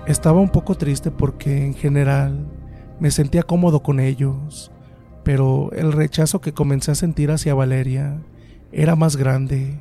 Estaba 0.05 0.41
un 0.41 0.49
poco 0.49 0.75
triste 0.75 1.13
porque 1.13 1.65
en 1.65 1.75
general 1.75 2.45
me 2.99 3.13
sentía 3.13 3.45
cómodo 3.45 3.85
con 3.85 4.01
ellos, 4.01 4.73
pero 5.23 5.71
el 5.75 5.93
rechazo 5.93 6.41
que 6.41 6.55
comencé 6.55 6.91
a 6.91 6.97
sentir 6.97 7.31
hacia 7.31 7.55
Valeria 7.55 8.19
era 8.73 8.97
más 8.97 9.15
grande. 9.15 9.79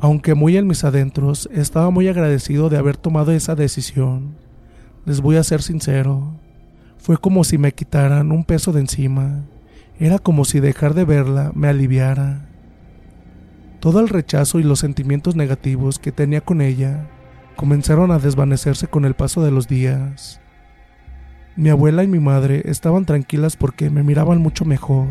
Aunque 0.00 0.34
muy 0.34 0.56
en 0.56 0.66
mis 0.66 0.82
adentros 0.82 1.46
estaba 1.52 1.90
muy 1.90 2.08
agradecido 2.08 2.70
de 2.70 2.78
haber 2.78 2.96
tomado 2.96 3.32
esa 3.32 3.54
decisión, 3.54 4.34
les 5.04 5.20
voy 5.20 5.36
a 5.36 5.44
ser 5.44 5.60
sincero, 5.60 6.32
fue 6.96 7.18
como 7.18 7.44
si 7.44 7.58
me 7.58 7.72
quitaran 7.72 8.32
un 8.32 8.44
peso 8.44 8.72
de 8.72 8.80
encima. 8.80 9.44
Era 10.00 10.18
como 10.18 10.46
si 10.46 10.58
dejar 10.58 10.94
de 10.94 11.04
verla 11.04 11.52
me 11.54 11.68
aliviara. 11.68 12.48
Todo 13.82 13.98
el 13.98 14.08
rechazo 14.08 14.60
y 14.60 14.62
los 14.62 14.78
sentimientos 14.78 15.34
negativos 15.34 15.98
que 15.98 16.12
tenía 16.12 16.40
con 16.40 16.60
ella 16.60 17.08
comenzaron 17.56 18.12
a 18.12 18.20
desvanecerse 18.20 18.86
con 18.86 19.04
el 19.04 19.14
paso 19.14 19.42
de 19.42 19.50
los 19.50 19.66
días. 19.66 20.40
Mi 21.56 21.68
abuela 21.68 22.04
y 22.04 22.06
mi 22.06 22.20
madre 22.20 22.62
estaban 22.66 23.06
tranquilas 23.06 23.56
porque 23.56 23.90
me 23.90 24.04
miraban 24.04 24.38
mucho 24.38 24.64
mejor. 24.64 25.08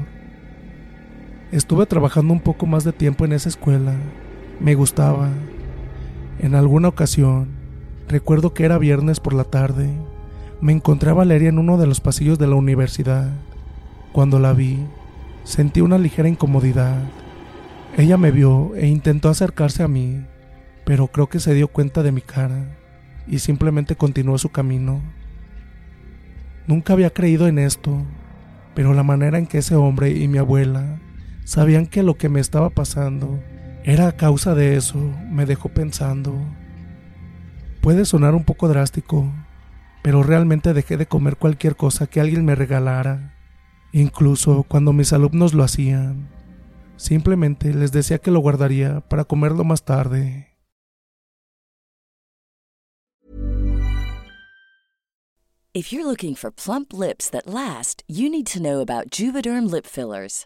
Estuve 1.51 1.86
trabajando 1.86 2.32
un 2.32 2.39
poco 2.39 2.65
más 2.65 2.86
de 2.86 2.93
tiempo 2.93 3.26
en 3.26 3.34
esa 3.34 3.49
escuela. 3.49 3.93
Me 4.61 4.74
gustaba. 4.74 5.28
En 6.39 6.55
alguna 6.55 6.88
ocasión, 6.88 7.49
recuerdo 8.07 8.53
que 8.53 8.63
era 8.63 8.78
viernes 8.78 9.19
por 9.19 9.34
la 9.34 9.43
tarde, 9.43 9.89
me 10.61 10.72
encontré 10.72 11.09
a 11.09 11.13
Valeria 11.13 11.49
en 11.49 11.59
uno 11.59 11.78
de 11.78 11.88
los 11.88 11.99
pasillos 11.99 12.39
de 12.39 12.47
la 12.47 12.55
universidad. 12.55 13.32
Cuando 14.13 14.39
la 14.39 14.53
vi, 14.53 14.80
sentí 15.43 15.82
una 15.82 15.97
ligera 15.97 16.30
incomodidad. 16.30 17.01
Ella 17.97 18.17
me 18.17 18.31
vio 18.31 18.73
e 18.75 18.87
intentó 18.87 19.27
acercarse 19.27 19.83
a 19.83 19.89
mí, 19.89 20.25
pero 20.85 21.07
creo 21.07 21.27
que 21.27 21.41
se 21.41 21.53
dio 21.53 21.67
cuenta 21.67 22.03
de 22.03 22.13
mi 22.13 22.21
cara 22.21 22.77
y 23.27 23.39
simplemente 23.39 23.97
continuó 23.97 24.37
su 24.37 24.49
camino. 24.49 25.01
Nunca 26.67 26.93
había 26.93 27.09
creído 27.09 27.47
en 27.47 27.59
esto, 27.59 28.01
pero 28.75 28.93
la 28.93 29.03
manera 29.03 29.37
en 29.37 29.45
que 29.45 29.57
ese 29.57 29.75
hombre 29.75 30.11
y 30.11 30.29
mi 30.29 30.37
abuela 30.37 30.99
sabían 31.43 31.85
que 31.85 32.01
lo 32.01 32.15
que 32.15 32.29
me 32.29 32.39
estaba 32.39 32.69
pasando 32.69 33.41
era 33.83 34.07
a 34.07 34.15
causa 34.15 34.55
de 34.55 34.77
eso 34.77 34.97
me 35.29 35.45
dejó 35.45 35.67
pensando. 35.67 36.33
Puede 37.81 38.05
sonar 38.05 38.35
un 38.35 38.45
poco 38.45 38.69
drástico, 38.69 39.29
pero 40.01 40.23
realmente 40.23 40.73
dejé 40.73 40.95
de 40.95 41.07
comer 41.07 41.35
cualquier 41.35 41.75
cosa 41.75 42.07
que 42.07 42.21
alguien 42.21 42.45
me 42.45 42.55
regalara, 42.55 43.33
incluso 43.91 44.63
cuando 44.63 44.93
mis 44.93 45.11
alumnos 45.11 45.53
lo 45.53 45.63
hacían. 45.63 46.40
Simplemente 47.01 47.73
les 47.73 47.91
decía 47.91 48.19
que 48.19 48.29
lo 48.29 48.41
guardaría 48.41 49.01
para 49.01 49.23
comerlo 49.23 49.63
más 49.63 49.83
tarde. 49.83 50.49
If 55.73 55.91
you're 55.91 56.05
looking 56.05 56.35
for 56.35 56.51
plump 56.51 56.93
lips 56.93 57.27
that 57.31 57.47
last, 57.47 58.03
you 58.07 58.29
need 58.29 58.45
to 58.53 58.59
know 58.61 58.81
about 58.81 59.09
Juvederm 59.09 59.67
lip 59.71 59.87
fillers. 59.87 60.45